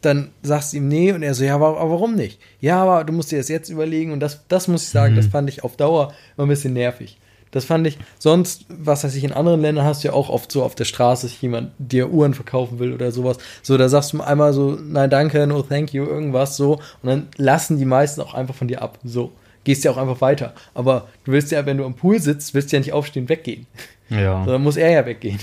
[0.00, 2.38] dann sagst du ihm nee und er so, ja, aber, aber warum nicht?
[2.60, 5.26] Ja, aber du musst dir das jetzt überlegen und das, das muss ich sagen, das
[5.26, 7.18] fand ich auf Dauer immer ein bisschen nervig.
[7.50, 10.52] Das fand ich, sonst, was weiß ich, in anderen Ländern hast du ja auch oft
[10.52, 13.38] so auf der Straße, dass jemand dir Uhren verkaufen will oder sowas.
[13.62, 16.74] So, da sagst du einmal so, nein, danke, no thank you, irgendwas so.
[17.02, 18.98] Und dann lassen die meisten auch einfach von dir ab.
[19.04, 19.32] So.
[19.64, 20.54] Gehst ja auch einfach weiter.
[20.74, 23.66] Aber du willst ja, wenn du am Pool sitzt, willst du ja nicht aufstehen, weggehen.
[24.10, 24.44] Ja.
[24.44, 25.38] So, dann muss er ja weggehen.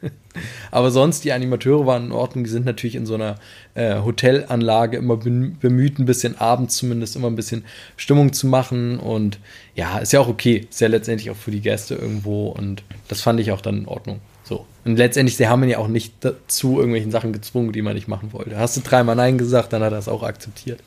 [0.70, 2.44] Aber sonst, die Animateure waren in Ordnung.
[2.44, 3.36] Die sind natürlich in so einer
[3.74, 7.64] äh, Hotelanlage immer bem- bemüht, ein bisschen abends zumindest immer ein bisschen
[7.96, 8.98] Stimmung zu machen.
[8.98, 9.38] Und
[9.74, 10.66] ja, ist ja auch okay.
[10.70, 12.48] Ist ja letztendlich auch für die Gäste irgendwo.
[12.48, 14.20] Und das fand ich auch dann in Ordnung.
[14.44, 14.66] So.
[14.84, 18.08] Und letztendlich, sie haben ihn ja auch nicht dazu irgendwelchen Sachen gezwungen, die man nicht
[18.08, 18.58] machen wollte.
[18.58, 20.80] Hast du dreimal Nein gesagt, dann hat er es auch akzeptiert.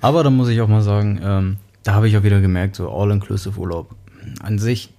[0.00, 2.90] Aber da muss ich auch mal sagen, ähm, da habe ich auch wieder gemerkt, so
[2.90, 3.90] All-Inclusive-Urlaub
[4.42, 4.90] an sich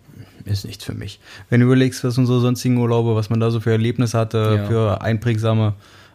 [0.47, 1.19] ist nichts für mich.
[1.49, 4.65] Wenn du überlegst, was unsere sonstigen Urlaube, was man da so für Erlebnisse hatte, Ja.
[4.65, 5.73] für einprägsame,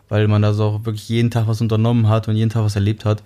[0.09, 2.75] weil man da so auch wirklich jeden Tag was unternommen hat und jeden Tag was
[2.77, 3.23] erlebt hat,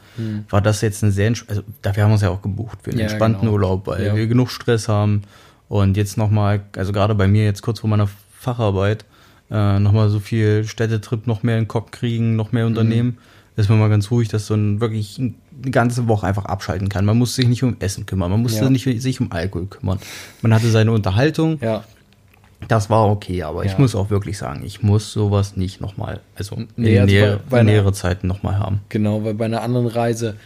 [0.50, 3.00] war das jetzt ein sehr, also dafür haben wir es ja auch gebucht, für einen
[3.00, 3.52] Ja, entspannten genau.
[3.54, 4.14] Urlaub, weil Ja.
[4.14, 5.22] wir genug Stress haben
[5.68, 9.04] und jetzt nochmal, also gerade bei mir jetzt kurz vor meiner Facharbeit,
[9.50, 13.18] äh, nochmal so viel Städtetrip, noch mehr in den Kopf kriegen, noch mehr unternehmen,
[13.56, 17.04] ist man mal ganz ruhig, dass man wirklich eine ganze Woche einfach abschalten kann.
[17.04, 18.70] Man muss sich nicht um Essen kümmern, man musste Ja.
[18.70, 19.98] nicht sich um Alkohol kümmern.
[20.42, 21.82] Man hatte seine Unterhaltung, Ja.
[22.68, 23.78] das war okay, aber ich Ja.
[23.78, 27.42] muss auch wirklich sagen, ich muss sowas nicht nochmal, also Nee, in also näher, bei-
[27.50, 28.80] bei einer- nähere Zeiten nochmal haben.
[28.90, 30.36] Genau, weil bei einer anderen Reise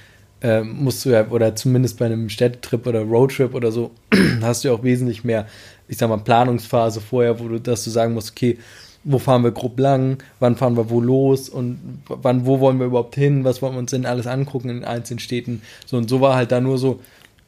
[0.43, 3.91] äh, musst du ja, oder zumindest bei einem Städtetrip oder Roadtrip oder so,
[4.41, 5.47] hast du ja auch wesentlich mehr,
[5.87, 8.57] ich sag mal, Planungsphase vorher, wo du, dass du sagen musst, okay,
[9.05, 12.87] wo fahren wir grob lang, wann fahren wir wo los und wann, wo wollen wir
[12.87, 15.63] überhaupt hin, was wollen wir uns denn alles angucken in einzelnen Städten.
[15.87, 17.01] So und so war halt da nur so,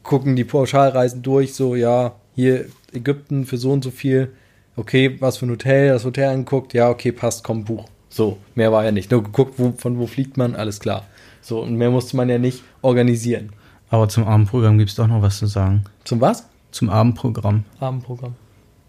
[0.02, 4.32] gucken die Pauschalreisen durch, so, ja, hier Ägypten für so und so viel,
[4.76, 7.86] okay, was für ein Hotel, das Hotel angeguckt, ja, okay, passt, komm, Buch.
[8.08, 9.10] So, mehr war ja nicht.
[9.10, 11.04] Nur geguckt, wo, von wo fliegt man, alles klar.
[11.40, 13.50] So, und mehr musste man ja nicht organisieren.
[13.90, 15.84] Aber zum Abendprogramm gibt es doch noch was zu sagen.
[16.04, 16.46] Zum was?
[16.70, 17.64] Zum Abendprogramm.
[17.80, 18.34] Abendprogramm.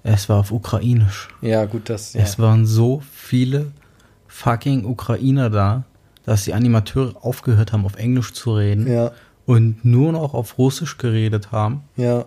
[0.03, 1.29] Es war auf Ukrainisch.
[1.41, 2.13] Ja, gut, das.
[2.13, 2.21] Ja.
[2.21, 3.71] Es waren so viele
[4.27, 5.83] fucking Ukrainer da,
[6.25, 9.11] dass die Animateure aufgehört haben, auf Englisch zu reden Ja,
[9.45, 11.81] und nur noch auf Russisch geredet haben.
[11.95, 12.25] ja.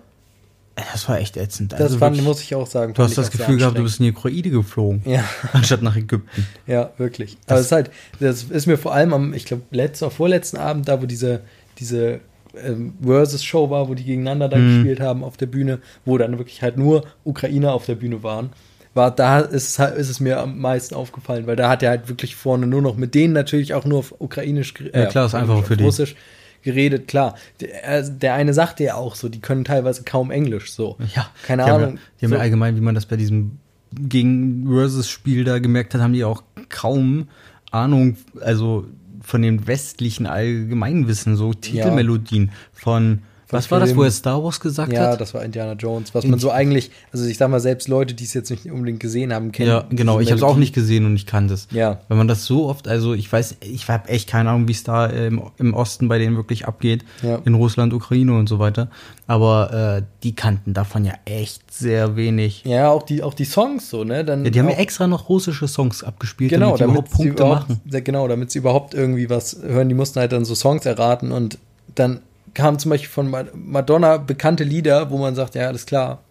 [0.92, 1.72] Das war echt ätzend.
[1.72, 2.92] Das Also fand, wirklich, muss ich auch sagen.
[2.92, 6.46] du hast das Gefühl gehabt, du bist in die Ukraine geflogen, Ja, anstatt nach Ägypten.
[6.66, 7.38] ja, wirklich.
[7.46, 10.58] Aber es ist halt, das ist mir vor allem am, ich glaube, letzten oder vorletzten
[10.58, 11.40] Abend, da wo diese,
[11.78, 12.20] diese
[12.64, 14.74] ähm, Versus-Show war, wo die gegeneinander da Mhm.
[14.76, 18.50] gespielt haben auf der Bühne, wo dann wirklich halt nur Ukrainer auf der Bühne waren.
[18.94, 22.08] War, da ist es, ist es mir am meisten aufgefallen, weil da hat er halt
[22.08, 25.34] wirklich vorne nur noch mit denen natürlich auch nur auf Ukrainisch gere- Ja, klar, ist
[25.34, 25.84] einfacher auf für die.
[25.84, 26.16] Russisch
[26.62, 27.34] geredet, klar.
[27.60, 30.96] Der, also der eine sagte ja auch so, die können teilweise kaum Englisch, so.
[31.14, 31.94] Ja, Keine die haben Ahnung.
[31.96, 32.36] Ja, die haben so.
[32.36, 33.58] ja allgemein, wie man das bei diesem
[33.92, 37.28] gegen Versus-Spiel da gemerkt hat, haben die auch kaum
[37.70, 38.86] Ahnung, also
[39.26, 44.58] von dem westlichen Allgemeinwissen, so Titelmelodien von, Von was war das, wo er Star Wars
[44.58, 45.20] gesagt Ja, hat?
[45.20, 48.24] das war Indiana Jones, was man so eigentlich, also ich sag mal, selbst Leute, die
[48.24, 49.68] es jetzt nicht unbedingt gesehen haben, kennen.
[49.70, 50.18] Ja, genau.
[50.20, 51.68] Ich habe es auch nicht gesehen und ich kann das.
[51.70, 52.00] Ja.
[52.08, 54.82] Wenn man das so oft, also ich weiß, ich habe echt keine Ahnung, wie es
[54.82, 57.40] da im, im Osten bei denen wirklich abgeht, Ja.
[57.44, 58.88] in Russland, Ukraine und so weiter.
[59.28, 62.62] Aber äh, die kannten davon ja echt sehr wenig.
[62.64, 64.24] Ja, auch die, auch die Songs so, ne?
[64.24, 67.16] Dann Ja, die haben ja extra noch russische Songs abgespielt, genau, damit die überhaupt sie
[67.16, 67.80] Punkte überhaupt, machen.
[67.90, 69.88] Ja, Genau, damit sie überhaupt irgendwie was hören.
[69.88, 71.58] Die mussten halt dann so Songs erraten und
[71.94, 72.20] dann
[72.56, 76.22] kamen zum Beispiel von Ma- Madonna bekannte Lieder, wo man sagt, ja, alles klar,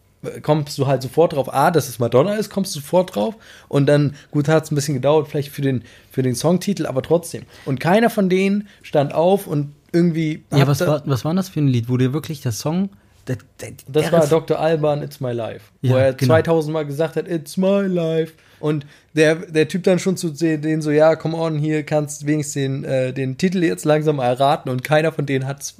[0.41, 3.35] kommst du halt sofort drauf, ah, dass es Madonna ist, kommst du sofort drauf
[3.67, 7.01] und dann, gut, hat es ein bisschen gedauert, vielleicht für den, für den Songtitel, aber
[7.03, 7.43] trotzdem.
[7.65, 10.43] Und keiner von denen stand auf und irgendwie.
[10.51, 12.89] Ja, was war, was war das für ein Lied, wo dir wirklich der Song.
[13.27, 14.59] Der, der, Das der war Ref- Dr.
[14.59, 15.61] Alban, It's My Life.
[15.81, 16.33] wo Ja, er genau.
[16.33, 18.33] 2000 Mal gesagt hat, It's My Life.
[18.65, 22.25] Und der, der Typ dann schon zu sehen, den so, ja, come on, hier kannst
[22.25, 24.71] wenigstens den, äh, den Titel jetzt langsam erraten.
[24.71, 25.75] Und keiner von denen hat's.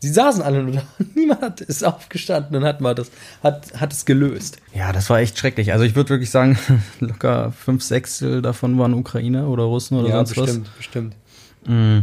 [0.00, 0.82] Sie saßen alle nur da.
[1.14, 3.10] Niemand hat, ist aufgestanden und hat mal das,
[3.42, 4.58] hat, hat es gelöst.
[4.74, 5.72] Ja, das war echt schrecklich.
[5.72, 6.58] Also ich würde wirklich sagen,
[7.00, 11.16] locker fünf Sechstel davon waren Ukrainer oder Russen oder ja, sonst bestimmt, bestimmt.
[11.64, 11.72] was.
[11.72, 12.00] Mm.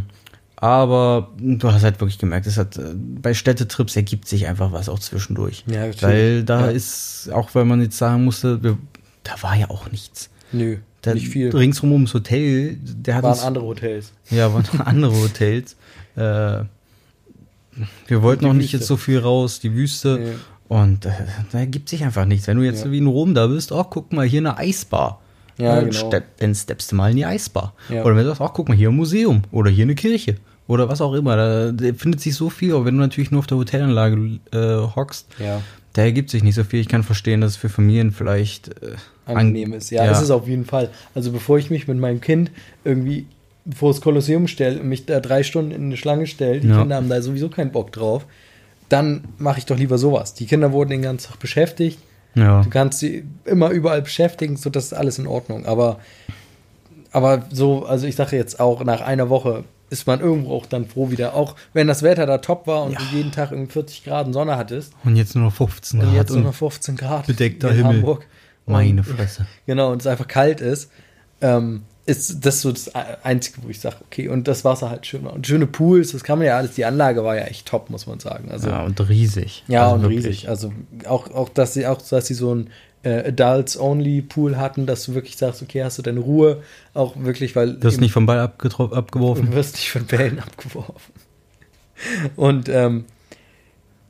[0.55, 4.97] Aber du hast halt wirklich gemerkt, es hat bei Städtetrips ergibt sich einfach was auch
[4.97, 5.63] zwischendurch.
[5.67, 6.01] Ja, natürlich.
[6.01, 6.71] Weil da Ja.
[6.71, 8.77] ist, auch wenn man jetzt sagen musste, wir,
[9.23, 10.29] da war ja auch nichts.
[10.51, 11.49] Nö, Da, nicht viel.
[11.49, 14.11] Ringsrum ums Hotel, der hat Waren uns, andere Hotels.
[14.29, 15.75] Ja, waren andere Hotels.
[16.15, 16.63] Äh,
[18.07, 18.77] wir wollten auch nicht Wüste.
[18.77, 20.19] jetzt so viel raus, die Wüste.
[20.19, 20.31] Nee.
[20.69, 21.11] Und äh,
[21.51, 22.47] da ergibt sich einfach nichts.
[22.47, 22.91] Wenn du jetzt Ja.
[22.91, 25.21] wie in Rom da bist, oh, guck mal, hier eine Eisbar.
[25.57, 26.07] Ja, Äh, genau.
[26.09, 27.73] stepp- dann steppst du mal in die Eisbar.
[27.89, 28.03] Ja.
[28.03, 29.41] Oder wenn du sagst, ach, guck mal, hier ein Museum.
[29.51, 30.37] Oder hier eine Kirche.
[30.67, 31.35] Oder was auch immer.
[31.35, 32.73] Da, da findet sich so viel.
[32.73, 35.61] Aber wenn du natürlich nur auf der Hotelanlage äh, hockst, Ja.
[35.93, 36.79] Da ergibt sich nicht so viel.
[36.79, 39.91] Ich kann verstehen, dass es für Familien vielleicht äh, angenehm ist.
[39.91, 40.11] Ja, ja.
[40.11, 40.89] ist es auf jeden Fall.
[41.13, 42.51] Also bevor ich mich mit meinem Kind
[42.83, 43.27] irgendwie
[43.73, 46.79] vor das Kolosseum stelle und mich da drei Stunden in eine Schlange stelle, die Ja.
[46.79, 48.25] Kinder haben da sowieso keinen Bock drauf,
[48.89, 50.33] dann mache ich doch lieber sowas.
[50.33, 51.99] Die Kinder wurden den ganzen Tag beschäftigt.
[52.35, 52.61] Ja.
[52.63, 55.65] Du kannst sie immer überall beschäftigen, so das ist alles in Ordnung.
[55.65, 55.99] Aber,
[57.11, 60.85] aber so, also ich sage jetzt auch, nach einer Woche ist man irgendwo auch dann
[60.85, 61.33] froh wieder.
[61.35, 62.99] Auch wenn das Wetter da top war und Ja.
[62.99, 66.05] du jeden Tag irgendwie 40 Grad und Sonne hattest Und jetzt nur noch 15 und
[66.07, 66.15] Grad.
[66.15, 67.93] jetzt nur und noch 15 Grad bedeckter in Himmel.
[67.97, 68.25] Hamburg.
[68.65, 69.45] meine Und- Fresse.
[69.65, 70.89] Genau, und es einfach kalt ist,
[71.41, 72.91] ähm, ist das so das
[73.23, 75.31] Einzige, wo ich sage, okay, und das Wasser halt schön war.
[75.33, 78.07] Und schöne Pools, das kann man ja alles, die Anlage war ja echt top, muss
[78.07, 78.51] man sagen.
[78.51, 79.63] Also, Ja, ja, und riesig.
[79.69, 80.25] und Also wirklich.
[80.25, 80.49] riesig.
[80.49, 80.73] Also
[81.07, 82.69] auch, auch, dass sie auch, dass sie so ein
[83.03, 86.61] äh, Adults-Only-Pool hatten, dass du wirklich sagst, okay, hast du deine Ruhe,
[86.93, 89.47] auch wirklich, weil Du eben- nicht vom Ball abgeworfen.
[89.47, 91.13] und wirst nicht von Bällen abgeworfen.
[92.35, 93.05] Und, ähm,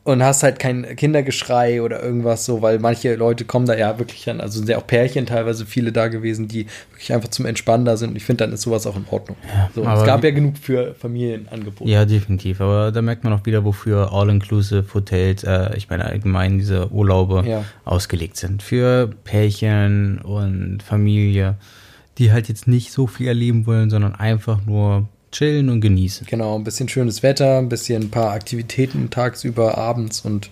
[0.05, 4.29] und hast halt kein Kindergeschrei oder irgendwas so, weil manche Leute kommen da ja wirklich
[4.29, 7.85] an, also sind ja auch Pärchen teilweise viele da gewesen, die wirklich einfach zum Entspannen
[7.85, 8.09] da sind.
[8.09, 9.37] Und ich finde, dann ist sowas auch in Ordnung.
[9.73, 11.89] so, und es gab ja genug für Familienangebote.
[11.89, 12.59] Ja, definitiv.
[12.59, 17.43] Aber da merkt man auch wieder, wofür All-Inclusive Hotels, äh, ich meine allgemein diese Urlaube
[17.47, 17.63] Ja.
[17.85, 18.61] ausgelegt sind.
[18.61, 21.55] Für Pärchen und Familie,
[22.17, 26.25] die halt jetzt nicht so viel erleben wollen, sondern einfach nur chillen und genießen.
[26.27, 30.49] Genau, ein bisschen schönes Wetter, ein bisschen ein paar Aktivitäten tagsüber, abends und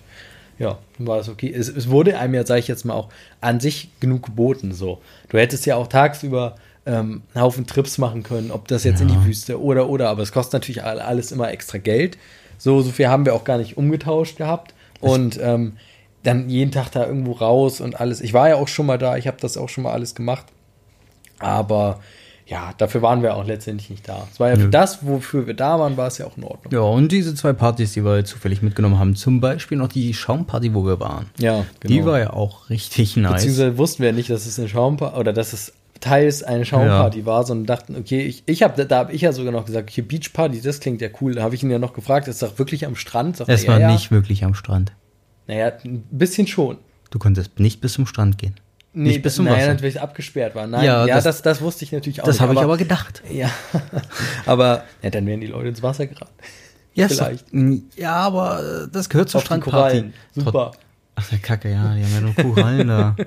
[0.58, 1.50] ja, dann war es okay.
[1.52, 3.08] Es, es wurde einem ja, sage ich jetzt mal, auch
[3.40, 4.72] an sich genug geboten.
[4.74, 9.00] So, du hättest ja auch tagsüber ähm, einen Haufen Trips machen können, ob das jetzt
[9.00, 9.14] in Ja.
[9.16, 12.18] die Wüste oder oder, aber es kostet natürlich all- alles immer extra Geld.
[12.58, 14.74] So, so viel haben wir auch gar nicht umgetauscht gehabt.
[15.00, 15.78] Und ähm,
[16.22, 18.20] dann jeden Tag da irgendwo raus und alles.
[18.20, 20.46] Ich war ja auch schon mal da, ich habe das auch schon mal alles gemacht.
[21.40, 21.98] Aber
[22.46, 24.26] ja, dafür waren wir auch letztendlich nicht da.
[24.32, 26.72] Es war ja für das, wofür wir da waren, war es ja auch in Ordnung.
[26.72, 30.74] Ja, und diese zwei Partys, die wir zufällig mitgenommen haben, zum Beispiel noch die Schaumparty,
[30.74, 31.26] wo wir waren.
[31.38, 33.34] Ja, Die war ja auch richtig nice.
[33.34, 37.44] Beziehungsweise wussten wir nicht, dass es eine Schaumparty oder dass es teils eine Schaumparty war,
[37.44, 40.60] sondern dachten, okay, ich, ich habe da habe ich ja sogar noch gesagt, okay, Beachparty,
[40.60, 41.34] das klingt ja cool.
[41.34, 43.36] Da habe ich ihn ja noch gefragt, ist doch wirklich am Strand?
[43.36, 44.92] Sagt Es er, war ja, nicht wirklich am Strand.
[45.46, 45.54] Ja.
[45.54, 46.78] Naja, ein bisschen schon.
[47.10, 48.54] Du konntest nicht bis zum Strand gehen.
[48.94, 49.68] Nee, nicht bis zum naja, Wasser.
[49.74, 50.66] natürlich abgesperrt war.
[50.66, 53.22] Nein, Ja, ja, das- das, das, wusste ich natürlich auch Das habe ich aber gedacht.
[53.30, 53.48] Ja,
[54.46, 56.32] aber ja, dann wären die Leute ins Wasser geraten.
[56.94, 57.46] Ja, Vielleicht.
[57.50, 60.12] So, ja, aber das gehört zur Auf Strandparty.
[60.34, 60.72] Super.
[61.14, 63.16] Ach, der Kacke, ja, die haben ja nur Korallen da.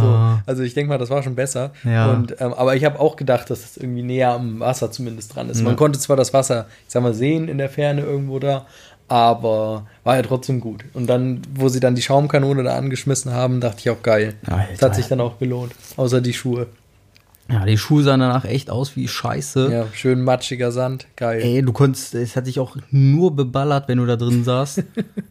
[0.00, 0.42] So, Ah.
[0.46, 1.72] also ich denke mal, das war schon besser.
[1.84, 2.10] Ja.
[2.10, 5.48] Und, ähm, aber ich habe auch gedacht, dass es irgendwie näher am Wasser zumindest dran
[5.50, 5.58] ist.
[5.58, 5.64] Ja.
[5.64, 8.66] Man konnte zwar das Wasser, ich sag mal, sehen in der Ferne irgendwo da,
[9.12, 10.84] aber war ja trotzdem gut.
[10.94, 14.34] Und dann, wo sie dann die Schaumkanone da angeschmissen haben, dachte ich auch geil.
[14.46, 14.66] Alter.
[14.72, 15.72] Das hat sich dann auch gelohnt.
[15.96, 16.66] Außer die Schuhe.
[17.50, 19.68] Ja, die Schuhe sahen danach echt aus wie Scheiße.
[19.70, 21.06] Ja, schön matschiger Sand.
[21.16, 21.42] Geil.
[21.42, 24.84] Ey, du konntest, es hat dich auch nur beballert, wenn du da drin saßt, äh,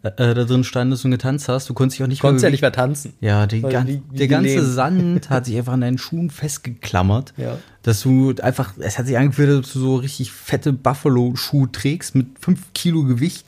[0.03, 1.67] da drin standest und getanzt hast.
[1.69, 3.13] Du konntest dich auch nicht Konntest ja mehr nicht mehr tanzen.
[3.21, 4.73] Ja, die wie- wie der ganze gelähmt.
[4.73, 7.33] Sand hat sich einfach an deinen Schuhen festgeklammert.
[7.37, 7.57] Ja.
[7.81, 12.27] Dass du einfach, es hat sich angefühlt, als du so richtig fette Buffalo-Schuhe trägst mit
[12.39, 13.45] 5 Kilo Gewicht.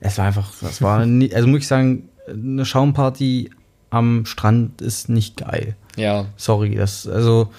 [0.00, 3.50] Es war einfach, das war, nie, also muss ich sagen, eine Schaumparty
[3.90, 5.76] am Strand ist nicht geil.
[5.96, 6.26] Ja.
[6.36, 7.50] Sorry, das, also,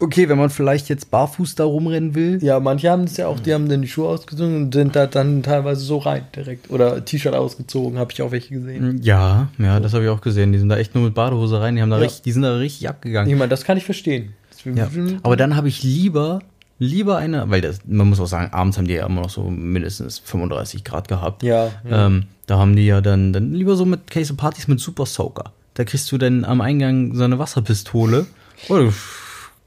[0.00, 2.42] okay, wenn man vielleicht jetzt barfuß da rumrennen will.
[2.42, 5.06] Ja, manche haben es ja auch, die haben dann die Schuhe ausgezogen und sind da
[5.06, 6.70] dann teilweise so rein direkt.
[6.70, 9.00] Oder T-Shirt ausgezogen, habe ich auch welche gesehen.
[9.02, 10.52] Ja, ja, das habe ich auch gesehen.
[10.52, 12.04] Die sind da echt nur mit Badehose rein, die haben da Ja.
[12.04, 13.30] richtig, die sind da richtig abgegangen.
[13.30, 14.32] Ich meine, das kann ich verstehen.
[14.74, 14.88] Ja,
[15.22, 16.40] aber dann habe ich lieber,
[16.78, 19.50] lieber eine, weil das, man muss auch sagen, abends haben die ja immer noch so
[19.50, 21.42] mindestens 35 Grad gehabt.
[21.42, 22.06] Ja, ja.
[22.06, 25.52] Ähm, da haben die ja dann, dann lieber so mit Case Partys mit Super Soaker.
[25.74, 28.26] Da kriegst du dann am Eingang so eine Wasserpistole.
[28.68, 28.92] Oder du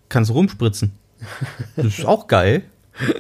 [0.08, 0.94] kannst rumspritzen.
[1.76, 2.64] Das ist auch geil.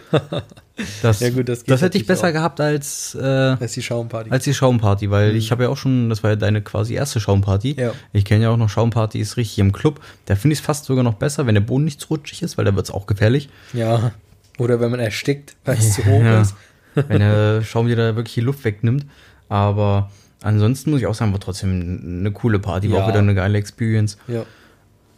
[1.01, 2.33] Das, Ja, gut, das das hätte ich besser auch.
[2.33, 4.29] gehabt als, äh, ist die Schaumparty.
[4.31, 7.19] als die Schaumparty, weil ich habe ja auch schon, das war ja deine quasi erste
[7.19, 7.75] Schaumparty.
[7.79, 7.91] Ja.
[8.13, 9.99] Ich kenne ja auch noch Schaumpartys richtig im Club.
[10.25, 12.57] Da finde ich es fast sogar noch besser, wenn der Boden nicht zu rutschig ist,
[12.57, 13.49] weil da wird es auch gefährlich.
[13.73, 14.11] ja.
[14.57, 16.41] Oder wenn man erstickt, weil es zu hoch Ja.
[16.41, 16.53] ist.
[17.07, 19.05] wenn der Schaum dir da wirklich die Luft wegnimmt.
[19.47, 20.11] Aber
[20.41, 23.03] ansonsten muss ich auch sagen, war trotzdem eine coole Party, war Ja.
[23.05, 24.17] auch wieder eine geile Experience.
[24.27, 24.43] Ja.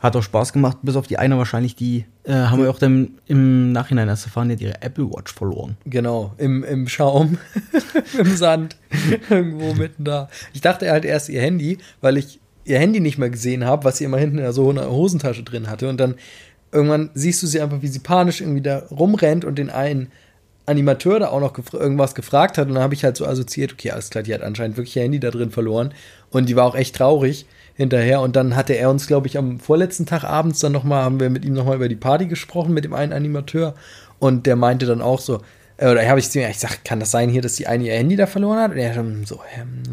[0.01, 3.19] Hat auch Spaß gemacht, bis auf die eine wahrscheinlich, die äh, haben wir auch dann
[3.27, 5.77] im Nachhinein erst erfahren, die hat ihre Apple Watch verloren.
[5.85, 7.37] Genau, im, im Schaum,
[8.17, 8.77] im Sand,
[9.29, 10.27] irgendwo mitten da.
[10.53, 13.97] Ich dachte halt erst ihr Handy, weil ich ihr Handy nicht mehr gesehen habe, was
[13.97, 15.87] sie immer hinten in der so einer Hosentasche drin hatte.
[15.89, 16.15] Und dann
[16.71, 20.11] irgendwann siehst du sie einfach, wie sie panisch irgendwie da rumrennt und den einen
[20.65, 22.67] Animateur da auch noch gefra irgendwas gefragt hat.
[22.67, 25.03] Und dann habe ich halt so assoziiert, okay, alles klar, die hat anscheinend wirklich ihr
[25.03, 25.93] Handy da drin verloren.
[26.29, 28.21] Und die war auch echt traurig hinterher.
[28.21, 31.29] Und dann hatte er uns, glaube ich, am vorletzten Tag abends dann nochmal, haben wir
[31.29, 33.75] mit ihm nochmal über die Party gesprochen, mit dem einen Animateur.
[34.19, 35.41] Und der meinte dann auch so,
[35.81, 37.85] äh, oder habe ich zu ihm, ich sag, kann das sein hier, dass die eine
[37.85, 38.71] ihr Handy da verloren hat?
[38.71, 39.41] Und er schon so.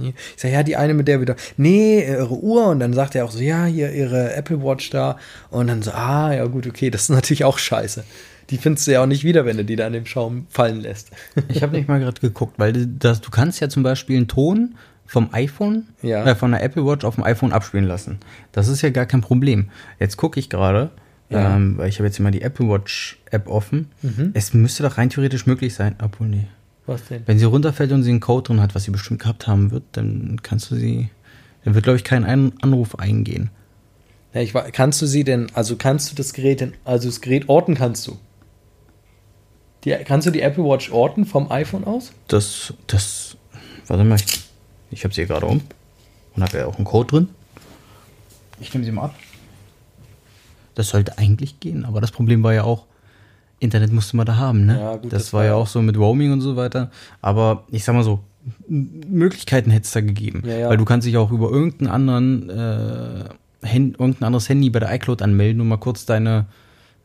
[0.03, 2.67] Ich sag, ja, die eine mit der wieder, nee, ihre Uhr.
[2.67, 5.17] Und dann sagt er auch so, ja, hier ihre Apple Watch da.
[5.51, 8.05] Und dann so, ah, ja gut, okay, das ist natürlich auch scheiße.
[8.51, 10.81] Die findest du ja auch nicht wieder, wenn du die da in dem Schaum fallen
[10.81, 11.11] lässt.
[11.49, 14.75] Ich habe nicht mal gerade geguckt, weil das, du kannst ja zum Beispiel einen Ton
[15.09, 16.25] vom iPhone, Ja.
[16.25, 18.19] äh, von der Apple Watch auf dem iPhone abspielen lassen.
[18.53, 19.71] Das ist ja gar kein Problem.
[19.99, 20.91] Jetzt gucke ich gerade,
[21.31, 21.57] Ja.
[21.57, 23.89] ähm, weil ich habe jetzt mal die Apple Watch App offen.
[24.35, 26.47] Es müsste doch rein theoretisch möglich sein, obwohl nee.
[26.87, 27.23] Was denn?
[27.27, 29.83] Wenn sie runterfällt und sie einen Code drin hat, was sie bestimmt gehabt haben wird,
[29.93, 31.09] dann kannst du sie,
[31.65, 33.51] dann wird glaube ich kein Ein Anruf eingehen.
[34.35, 37.49] Ja, ich, kannst du sie denn, also kannst du das Gerät, denn, also das Gerät
[37.49, 38.19] orten kannst du?
[39.85, 42.13] Die, kannst du die Apple Watch orten vom iPhone aus?
[42.29, 43.37] Das, das,
[43.87, 44.41] warte mal, ich,
[44.91, 45.61] ich habe sie hier gerade um
[46.35, 47.29] und habe ja auch einen Code drin.
[48.61, 49.15] Ich nehme sie mal ab.
[50.75, 52.87] Das sollte eigentlich gehen, aber das Problem war ja auch,
[53.61, 54.79] Internet musste man da haben, ne?
[54.79, 56.91] Ja, gut, das, das war ja auch so mit Roaming und so weiter.
[57.21, 58.21] Aber ich sag mal so,
[58.69, 60.43] Möglichkeiten hätte es da gegeben.
[60.47, 60.69] Ja, ja.
[60.69, 63.25] Weil du kannst dich auch über irgendeinen anderen, äh,
[63.67, 66.47] Hand, irgendein anderes Handy bei der iCloud anmelden und mal kurz deine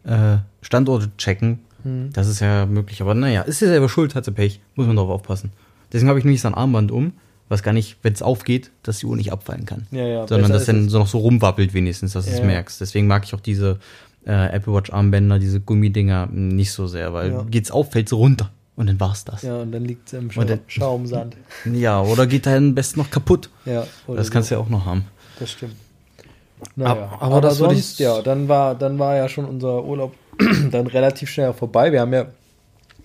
[0.03, 1.59] äh, Standorte checken.
[1.83, 2.11] Hm.
[2.13, 3.01] Das ist ja möglich.
[3.01, 4.61] Aber naja, ist ja selber schuld, hat sie Pech.
[4.75, 5.51] Muss man drauf aufpassen.
[5.91, 7.13] Deswegen habe ich nämlich so ein Armband um,
[7.53, 9.87] was gar nicht, wenn es aufgeht, dass die Uhr nicht abfallen kann.
[9.91, 10.91] Ja, ja, Sondern dass dann es.
[10.91, 12.45] so noch so rumwappelt wenigstens, dass du Ja, es ja.
[12.47, 12.81] merkst.
[12.81, 13.79] Deswegen mag ich auch diese
[14.25, 17.43] äh, Apple Watch Armbänder, diese Gummidinger nicht so sehr, weil Ja.
[17.49, 18.51] geht's auf, fällt sie runter.
[18.75, 19.43] Und dann war's das.
[19.43, 21.37] Ja, Ja, und dann liegt es im Scha dann- Schaumsand.
[21.65, 23.49] oder geht dann am besten noch kaputt.
[23.65, 24.33] Ja, oder Das so.
[24.33, 25.05] kannst du ja auch noch haben.
[25.39, 25.75] Das stimmt.
[26.75, 30.15] Naja, Aber- aber, aber sonst, ja, dann war, dann war ja schon unser Urlaub
[30.71, 31.91] dann relativ schnell vorbei.
[31.91, 32.27] Wir haben ja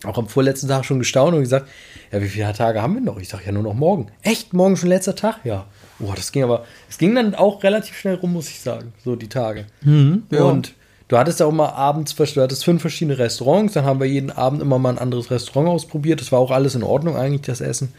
[0.04, 1.68] auch am vorletzten Tag schon gestaunt und gesagt,
[2.12, 3.18] ja, wie viele Tage haben wir noch?
[3.18, 4.08] Ich sage ja nur noch morgen.
[4.22, 4.52] Echt?
[4.52, 5.40] Morgen schon letzter Tag?
[5.44, 5.66] Ja.
[5.98, 9.16] Boah, das ging aber, es ging dann auch relativ schnell rum, muss ich sagen, so
[9.16, 9.66] die Tage.
[9.82, 10.42] Mhm, ja.
[10.44, 10.74] Und
[11.08, 14.30] du hattest ja auch mal abends, du hattest fünf verschiedene Restaurants, dann haben wir jeden
[14.30, 16.20] Abend immer mal ein anderes Restaurant ausprobiert.
[16.20, 17.92] Das war auch alles in Ordnung eigentlich, das Essen.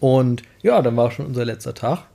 [0.00, 2.06] Und ja, dann war schon unser letzter Tag.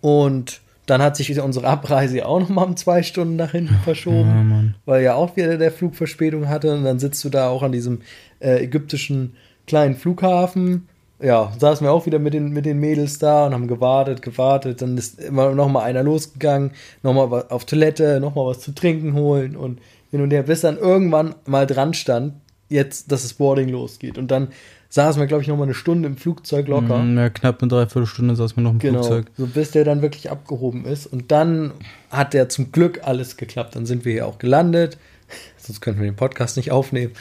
[0.00, 4.74] Und dann hat sich unsere Abreise auch noch mal um zwei Stunden nach hinten verschoben,
[4.74, 6.72] Ja, weil ja auch wieder der Flug Verspätung hatte.
[6.74, 8.02] Und dann sitzt du da auch an diesem
[8.40, 9.34] äh, ägyptischen
[9.66, 10.88] kleinen Flughafen.
[11.18, 14.82] Ja, saßen wir auch wieder mit den, mit den Mädels da und haben gewartet, gewartet.
[14.82, 18.74] Dann ist immer noch mal einer losgegangen, noch mal auf Toilette, noch mal was zu
[18.74, 22.34] trinken holen und hin und her, bis dann irgendwann mal dran stand,
[22.68, 24.18] jetzt, dass das Boarding losgeht.
[24.18, 24.48] Und dann
[24.90, 26.98] saßen wir, glaube ich, noch mal eine Stunde im Flugzeug locker.
[26.98, 29.26] Mm, Ja, knapp eine Dreiviertelstunde saß man noch im Genau, Flugzeug.
[29.36, 31.06] so bis der dann wirklich abgehoben ist.
[31.06, 31.72] Und dann
[32.10, 33.74] hat der zum Glück alles geklappt.
[33.74, 34.98] Dann sind wir hier auch gelandet.
[35.58, 37.12] Sonst könnten wir den Podcast nicht aufnehmen.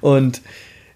[0.00, 0.42] Und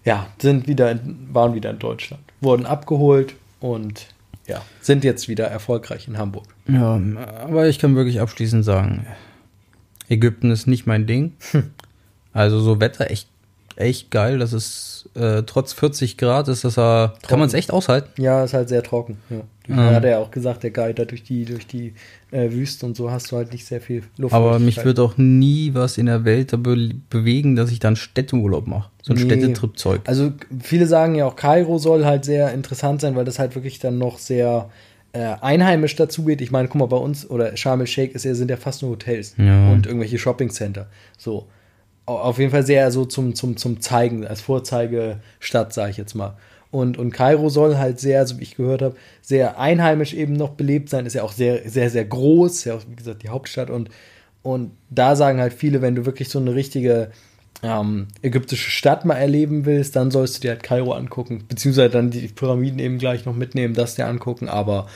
[0.03, 2.23] ja, sind wieder in, waren wieder in Deutschland.
[2.41, 4.07] Wurden abgeholt und
[4.47, 6.45] ja, sind jetzt wieder erfolgreich in Hamburg.
[6.67, 6.99] Ja,
[7.41, 9.05] aber ich kann wirklich abschließend sagen,
[10.09, 11.33] Ägypten ist nicht mein Ding.
[12.33, 13.27] Also so Wetter echt,
[13.75, 14.39] echt geil.
[14.39, 18.21] Das ist äh, trotz 40 Grad ist das ja, kann man es echt aushalten.
[18.21, 19.17] Ja, ist halt sehr trocken.
[19.29, 19.41] Ja.
[19.75, 19.93] Ah.
[19.93, 21.93] Hat er ja auch gesagt, der Guide durch die, durch die
[22.31, 24.33] äh, Wüste und so hast du halt nicht sehr viel Luft.
[24.33, 27.95] Aber mich wird auch nie was in der Welt da be bewegen, dass ich dann
[27.95, 28.89] Städteurlaub mache.
[29.01, 29.25] So ein Nee.
[29.25, 30.01] Städtetrip-Zeug.
[30.05, 33.79] Also viele sagen ja auch, Kairo soll halt sehr interessant sein, weil das halt wirklich
[33.79, 34.69] dann noch sehr
[35.13, 36.41] äh, einheimisch dazu geht.
[36.41, 39.35] Ich meine, guck mal, bei uns oder Sharm el-Sheikh ja, sind ja fast nur Hotels
[39.37, 39.71] Ja.
[39.71, 40.87] und irgendwelche Shoppingcenter.
[41.17, 41.47] So.
[42.11, 46.15] Au- Auf jeden Fall sehr so zum, zum, zum Zeigen, als Vorzeigestadt, sage ich jetzt
[46.15, 46.37] mal.
[46.71, 50.51] Und, und Kairo soll halt sehr, so wie ich gehört habe, sehr einheimisch eben noch
[50.51, 51.05] belebt sein.
[51.05, 52.63] Ist ja auch sehr, sehr, sehr groß.
[52.65, 53.69] Ja wie gesagt, die Hauptstadt.
[53.69, 53.89] Und,
[54.41, 57.11] und da sagen halt viele, wenn du wirklich so eine richtige
[57.61, 61.43] ähm, ägyptische Stadt mal erleben willst, dann sollst du dir halt Kairo angucken.
[61.47, 64.47] Beziehungsweise dann die Pyramiden eben gleich noch mitnehmen, das dir angucken.
[64.47, 64.87] Aber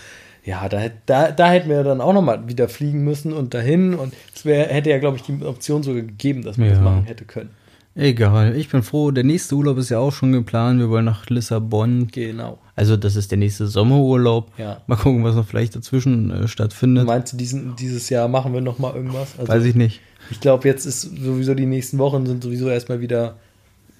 [0.45, 3.95] ja, da, da, da hätten wir dann auch noch mal wieder fliegen müssen und dahin.
[3.95, 6.83] Und es wär, hätte ja, glaube ich, die Option sogar gegeben, dass man das Ja.
[6.83, 7.49] machen hätte können.
[7.97, 9.11] Egal, ich bin froh.
[9.11, 10.79] Der nächste Urlaub ist ja auch schon geplant.
[10.79, 12.07] Wir wollen nach Lissabon.
[12.11, 12.59] Genau.
[12.75, 14.51] Also das ist der nächste Sommerurlaub.
[14.57, 14.81] Ja.
[14.85, 17.07] Mal gucken, was noch vielleicht dazwischen äh, stattfindet.
[17.07, 19.39] Meinst du, diesen, dieses Jahr machen wir noch mal irgendwas?
[19.39, 20.01] Also, Weiß ich nicht.
[20.29, 23.37] Ich glaube, jetzt ist sowieso die nächsten Wochen sind sowieso erstmal wieder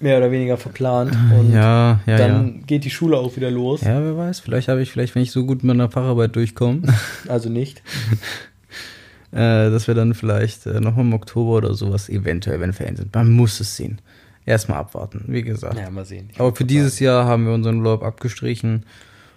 [0.00, 1.16] mehr oder weniger verplant.
[1.38, 3.80] Und Ja, ja, dann geht die Schule auch wieder los.
[3.82, 3.94] ja.
[3.94, 4.40] Ja, wer weiß.
[4.40, 6.82] Vielleicht habe ich, vielleicht, wenn ich so gut mit meiner Facharbeit durchkomme,
[7.28, 7.82] Also nicht.
[9.32, 13.14] äh, dass wir dann vielleicht äh, nochmal im Oktober oder sowas eventuell, wenn Ferien sind.
[13.14, 14.00] Man muss es sehen.
[14.44, 15.76] Erstmal abwarten, wie gesagt.
[15.76, 16.28] Ja, mal sehen.
[16.32, 18.84] Ich Aber für dieses Jahr haben wir unseren Urlaub abgestrichen.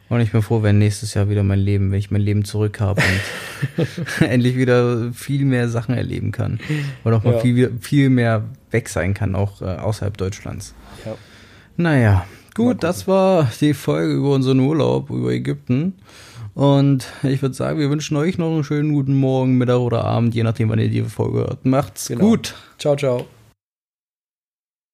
[0.09, 2.79] Und ich bin froh, wenn nächstes Jahr wieder mein Leben, wenn ich mein Leben zurück
[2.79, 3.01] habe
[3.79, 3.87] und
[4.27, 6.59] endlich wieder viel mehr Sachen erleben kann.
[7.03, 7.39] Und auch mal Ja.
[7.39, 10.73] viel, viel mehr weg sein kann, auch äh, außerhalb Deutschlands.
[11.05, 11.15] Ja.
[11.77, 15.93] Naja, gut, das war die Folge über unseren Urlaub, über Ägypten.
[16.55, 20.33] Und ich würde sagen, wir wünschen euch noch einen schönen guten Morgen, Mittag oder Abend,
[20.35, 21.65] je nachdem, wann ihr die Folge hört.
[21.65, 22.21] Macht's Genau.
[22.21, 22.55] gut.
[22.79, 23.27] Ciao, ciao.